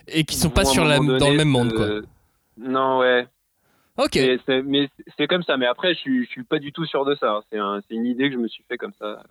[0.08, 1.88] Et qui sont pas sur la, dans le même monde, se- quoi.
[2.58, 3.28] Non, ouais.
[3.98, 4.16] Ok.
[4.16, 5.58] Mais c'est- Mais c'est comme ça.
[5.58, 7.32] Mais après, je je suis pas du tout sûr de ça.
[7.32, 7.42] hein.
[7.52, 9.24] C'est un, c'est une idée que je me suis fait comme ça.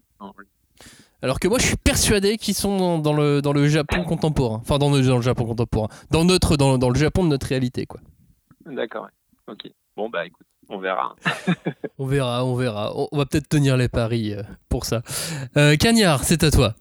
[1.22, 4.58] Alors que moi, je suis persuadé qu'ils sont dans, dans le, dans le Japon contemporain.
[4.62, 5.88] Enfin, dans le, dans le Japon contemporain.
[6.10, 8.00] Dans, notre, dans, dans le Japon de notre réalité, quoi.
[8.64, 9.08] D'accord.
[9.46, 9.68] Ok.
[9.96, 11.14] Bon bah écoute, on verra.
[11.98, 12.92] On verra, on verra.
[12.96, 15.02] On on va peut-être tenir les paris euh, pour ça.
[15.58, 16.74] Euh, Cagnard, c'est à toi.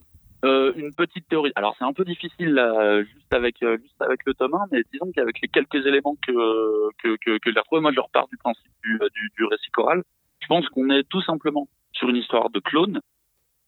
[0.46, 1.52] Euh, une petite théorie.
[1.56, 4.84] Alors c'est un peu difficile là, juste avec euh, juste avec le tome 1, mais
[4.94, 8.38] disons qu'avec les quelques éléments que que que, que j'ai retrouvés, moi je repars du
[8.38, 10.04] principe du, euh, du du récit choral.
[10.42, 13.02] Je pense qu'on est tout simplement sur une histoire de clone,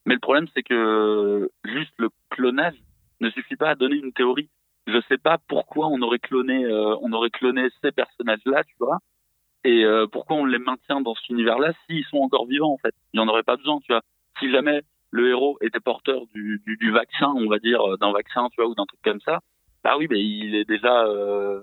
[0.06, 2.80] mais le problème c'est que juste le clonage
[3.20, 4.48] ne suffit pas à donner une théorie.
[4.86, 8.98] Je sais pas pourquoi on aurait cloné euh, on aurait cloné ces personnages-là, tu vois,
[9.64, 12.94] et euh, pourquoi on les maintient dans cet univers-là s'ils sont encore vivants en fait.
[13.12, 14.00] Il n'y en aurait pas besoin, tu vois.
[14.40, 14.82] Si jamais
[15.12, 18.60] le héros était porteur du, du, du vaccin, on va dire, euh, d'un vaccin, tu
[18.60, 19.40] vois, ou d'un truc comme ça,
[19.84, 21.60] bah oui, mais il est déjà, euh,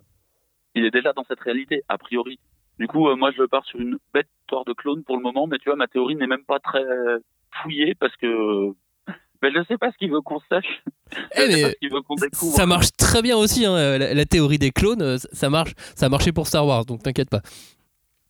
[0.75, 2.39] il est déjà dans cette réalité, a priori.
[2.77, 5.47] Du coup, euh, moi, je pars sur une bête histoire de clone pour le moment,
[5.47, 6.83] mais tu vois, ma théorie n'est même pas très
[7.61, 8.67] fouillée parce que,
[9.41, 10.83] ben, je sais pas ce qu'il veut qu'on sache.
[11.11, 12.55] Eh, je sais mais pas ce qu'il veut découvre.
[12.55, 15.17] Ça marche très bien aussi, hein, la, la théorie des clones.
[15.17, 17.41] Ça marche, ça a marché pour Star Wars, donc t'inquiète pas.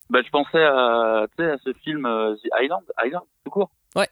[0.09, 3.69] Bah, je pensais à, à ce film The Island, Island, tout court.
[3.95, 4.07] Ouais.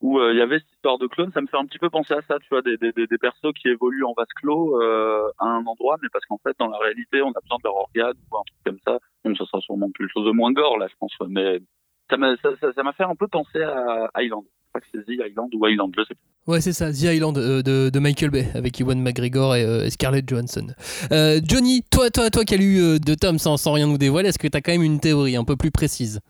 [0.00, 1.90] Où euh, il y avait cette histoire de clones, ça me fait un petit peu
[1.90, 5.28] penser à ça, tu vois, des, des, des, persos qui évoluent en vase clos euh,
[5.38, 7.76] à un endroit, mais parce qu'en fait, dans la réalité, on a besoin de leur
[7.76, 8.98] organe ou un truc comme ça.
[9.24, 11.12] Donc, ça sera sûrement quelque chose de moins gore, là, je pense.
[11.28, 11.60] Mais
[12.08, 14.44] ça m'a ça, ça, ça fait un peu penser à Island.
[14.72, 16.30] Je crois que c'est The Island ou Island, je sais plus.
[16.46, 19.84] Ouais, c'est ça, The Island euh, de, de Michael Bay avec Ewan McGregor et, euh,
[19.84, 20.68] et Scarlett Johansson.
[21.12, 23.98] Euh, Johnny, toi, toi, toi qui as lu euh, de Tom sans, sans rien nous
[23.98, 26.20] dévoiler, est-ce que tu as quand même une théorie un peu plus précise?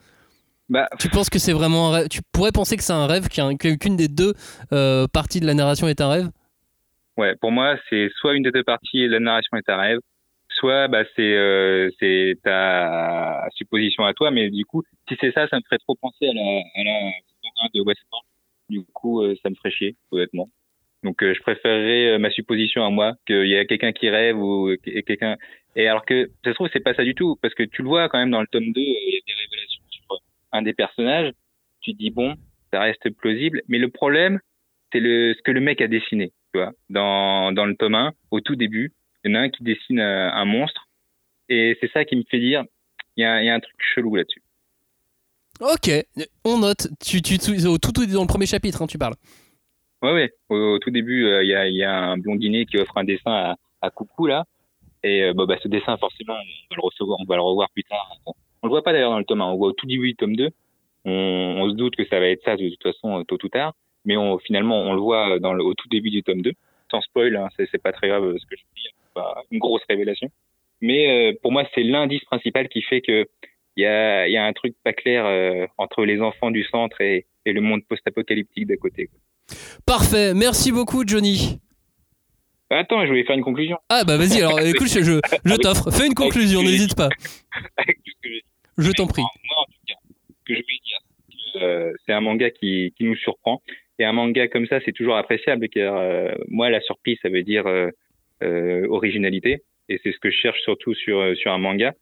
[0.70, 2.08] Bah, Tu penses que c'est vraiment un rêve?
[2.08, 4.34] Tu pourrais penser que c'est un rêve, qu'un- qu'une des deux
[4.72, 6.28] euh, parties de la narration est un rêve?
[7.16, 9.98] Ouais, pour moi, c'est soit une des deux parties, la narration est un rêve,
[10.48, 15.48] soit bah, c'est euh, c'est ta supposition à toi, mais du coup, si c'est ça,
[15.48, 18.26] ça me ferait trop penser à la, à la saison 1 de Westworld.
[18.68, 20.48] Du coup, euh, ça me ferait chier, honnêtement.
[21.02, 24.38] Donc, euh, je préférerais euh, ma supposition à moi, qu'il y a quelqu'un qui rêve
[24.38, 25.36] ou et quelqu'un.
[25.74, 27.88] Et alors que, ça se trouve, c'est pas ça du tout, parce que tu le
[27.88, 29.79] vois quand même dans le tome 2, euh, il y a des révélations
[30.52, 31.32] un des personnages.
[31.80, 32.36] Tu te dis bon,
[32.72, 34.40] ça reste plausible, mais le problème,
[34.92, 38.12] c'est le ce que le mec a dessiné tu vois, dans, dans le tome 1,
[38.30, 38.92] au tout début,
[39.24, 40.88] il y en a un qui dessine euh, un monstre,
[41.48, 42.64] et c'est ça qui me fait dire,
[43.16, 44.42] il y a, y a un truc chelou là-dessus.
[45.60, 45.90] Ok,
[46.44, 46.88] on note.
[47.04, 49.14] Tu, tu, tu- au tout, tout dans le premier chapitre, hein, tu parles.
[50.02, 52.78] Ouais, ouais, au, au tout début, euh, il y, a, y a un blondinet qui
[52.78, 54.44] offre un dessin à, à Coucou, là,
[55.02, 57.68] Et euh, bah, bah, ce dessin, forcément, on va le recevoir, on va le revoir
[57.70, 58.10] plus tard.
[58.62, 60.08] On, le voit pas d'ailleurs dans le tome 1, on le voit au tout début
[60.08, 60.50] du tome 2.
[61.04, 63.48] On, on se doute que ça va être ça de toute façon, euh, tôt ou
[63.48, 63.74] tard.
[64.04, 66.52] Mais on, finalement, on le voit dans le, au tout début du tome 2.
[66.90, 69.82] Sans spoil, hein, c'est, pas très grave ce que je dis, c'est pas une grosse
[69.88, 70.28] révélation.
[70.80, 73.26] Mais euh, pour moi, c'est l'indice principal qui fait que
[73.76, 77.00] il y a, y a un truc pas clair euh, entre les enfants du centre
[77.00, 79.06] et, et le monde post-apocalyptique d'à côté.
[79.06, 79.20] quoi.
[79.86, 81.60] Parfait, merci beaucoup Johnny.
[82.70, 83.78] Attends, je voulais faire une conclusion.
[83.88, 85.90] Ah bah vas-y, alors écoute, je, je, je t'offre.
[85.90, 87.08] Fais une conclusion, n'hésite pas.
[87.76, 88.49] Avec tout ce que j'ai dit.
[88.80, 89.22] Je t'en prie.
[89.22, 89.94] Moi, en tout cas,
[90.28, 93.62] ce que je voulais dire, c'est que, euh, c'est un manga qui, qui nous surprend.
[93.98, 97.42] Et un manga comme ça, c'est toujours appréciable car euh, moi, la surprise, ça veut
[97.42, 97.90] dire euh,
[98.42, 99.62] euh, originalité.
[99.88, 101.92] Et c'est ce que je cherche surtout sur, sur un manga.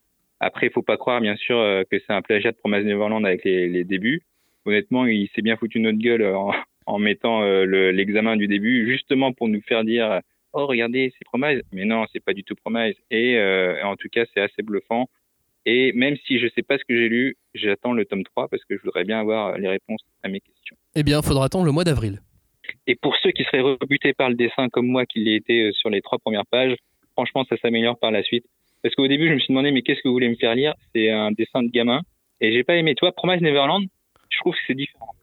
[0.40, 1.56] Après, il faut pas croire, bien sûr,
[1.90, 4.22] que c'est un plagiat de Promise Neverland avec les, les débuts.
[4.66, 6.52] Honnêtement, il s'est bien foutu notre gueule en,
[6.86, 10.20] en mettant le- l'examen du début, justement pour nous faire dire
[10.52, 11.62] Oh, regardez, c'est Promise.
[11.72, 12.94] Mais non, c'est pas du tout Promise.
[13.10, 15.08] Et euh, en tout cas, c'est assez bluffant.
[15.70, 18.64] Et même si je sais pas ce que j'ai lu, j'attends le tome 3 parce
[18.64, 20.76] que je voudrais bien avoir les réponses à mes questions.
[20.94, 22.22] Eh bien, faudra attendre le mois d'avril.
[22.86, 25.72] Et pour ceux qui seraient rebutés par le dessin comme moi qui l'ai été euh,
[25.72, 26.74] sur les trois premières pages,
[27.12, 28.46] franchement, ça s'améliore par la suite.
[28.82, 30.72] Parce qu'au début, je me suis demandé, mais qu'est-ce que vous voulez me faire lire?
[30.94, 32.00] C'est un dessin de gamin.
[32.40, 32.94] Et j'ai pas aimé.
[32.94, 33.84] Toi, Promise Neverland,
[34.30, 35.14] je trouve que c'est différent.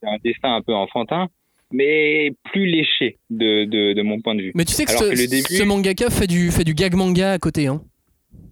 [0.00, 1.28] C'est un dessin un peu enfantin,
[1.70, 4.52] mais plus léché de, de, de mon point de vue.
[4.56, 6.74] Mais tu sais que, Alors ce, que le début, ce mangaka fait du, fait du
[6.74, 7.68] gag manga à côté.
[7.68, 7.82] Hein.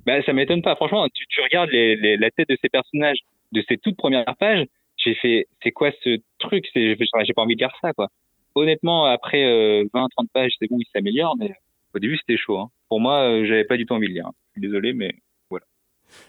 [0.06, 0.76] Bah, ça m'étonne pas.
[0.76, 3.18] Franchement, tu, tu regardes les, les- la tête de ces personnages
[3.52, 6.66] de ces toutes premières pages, j'ai fait, c'est quoi ce truc?
[6.72, 8.08] C'est, j'ai pas envie de lire ça, quoi.
[8.54, 11.52] Honnêtement, après euh, 20, 30 pages, c'est bon, il s'améliore, mais
[11.94, 12.58] au début, c'était chaud.
[12.58, 12.68] Hein.
[12.88, 14.26] Pour moi, euh, j'avais pas du tout envie de lire.
[14.26, 14.32] hein.
[14.48, 15.14] Je suis désolé, mais
[15.48, 15.64] voilà.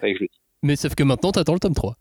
[0.02, 0.40] Que je le dis.
[0.64, 1.96] Mais sauf que maintenant, t'attends le tome 3.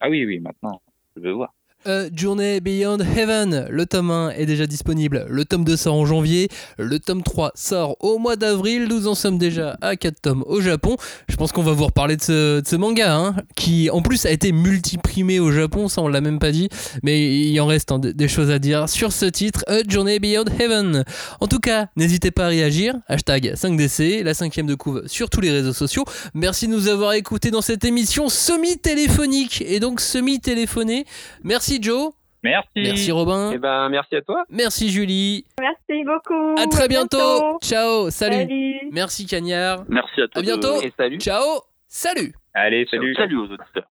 [0.00, 0.80] Ah oui, oui, maintenant,
[1.16, 1.52] je veux voir.
[1.86, 6.06] Euh, Journey Beyond Heaven, le tome 1 est déjà disponible, le tome 2 sort en
[6.06, 10.44] janvier, le tome 3 sort au mois d'avril, nous en sommes déjà à 4 tomes
[10.46, 10.96] au Japon.
[11.28, 14.52] Je pense qu'on va vous reparler de ce, manga, hein, qui en plus a été
[14.52, 16.68] multiprimé au Japon, ça on l'a même pas dit,
[17.02, 20.44] mais il en reste hein, des choses à dire sur ce titre, A Journey Beyond
[20.60, 21.04] Heaven.
[21.40, 25.40] En tout cas, n'hésitez pas à réagir, hashtag 5DC, la cinquième de couve sur tous
[25.40, 26.04] les réseaux sociaux.
[26.34, 31.06] Merci de nous avoir écoutés dans cette émission semi-téléphonique et donc semi-téléphonée.
[31.42, 32.12] Merci Joe.
[32.42, 32.68] Merci.
[32.74, 33.52] Merci Robin.
[33.52, 34.44] Eh ben, merci à toi.
[34.50, 35.44] Merci Julie.
[35.60, 36.54] Merci beaucoup.
[36.58, 37.18] À très bientôt.
[37.18, 37.58] bientôt.
[37.62, 38.10] Ciao.
[38.10, 38.34] Salut.
[38.34, 38.74] Salut.
[38.90, 39.84] Merci Cagnard.
[39.88, 40.38] Merci à tous.
[40.40, 40.82] À bientôt.
[40.82, 41.18] Et salut.
[41.18, 41.60] Ciao.
[41.86, 42.32] Salut.
[42.54, 43.14] Allez, salut.
[43.14, 43.86] Salut aux auditeurs.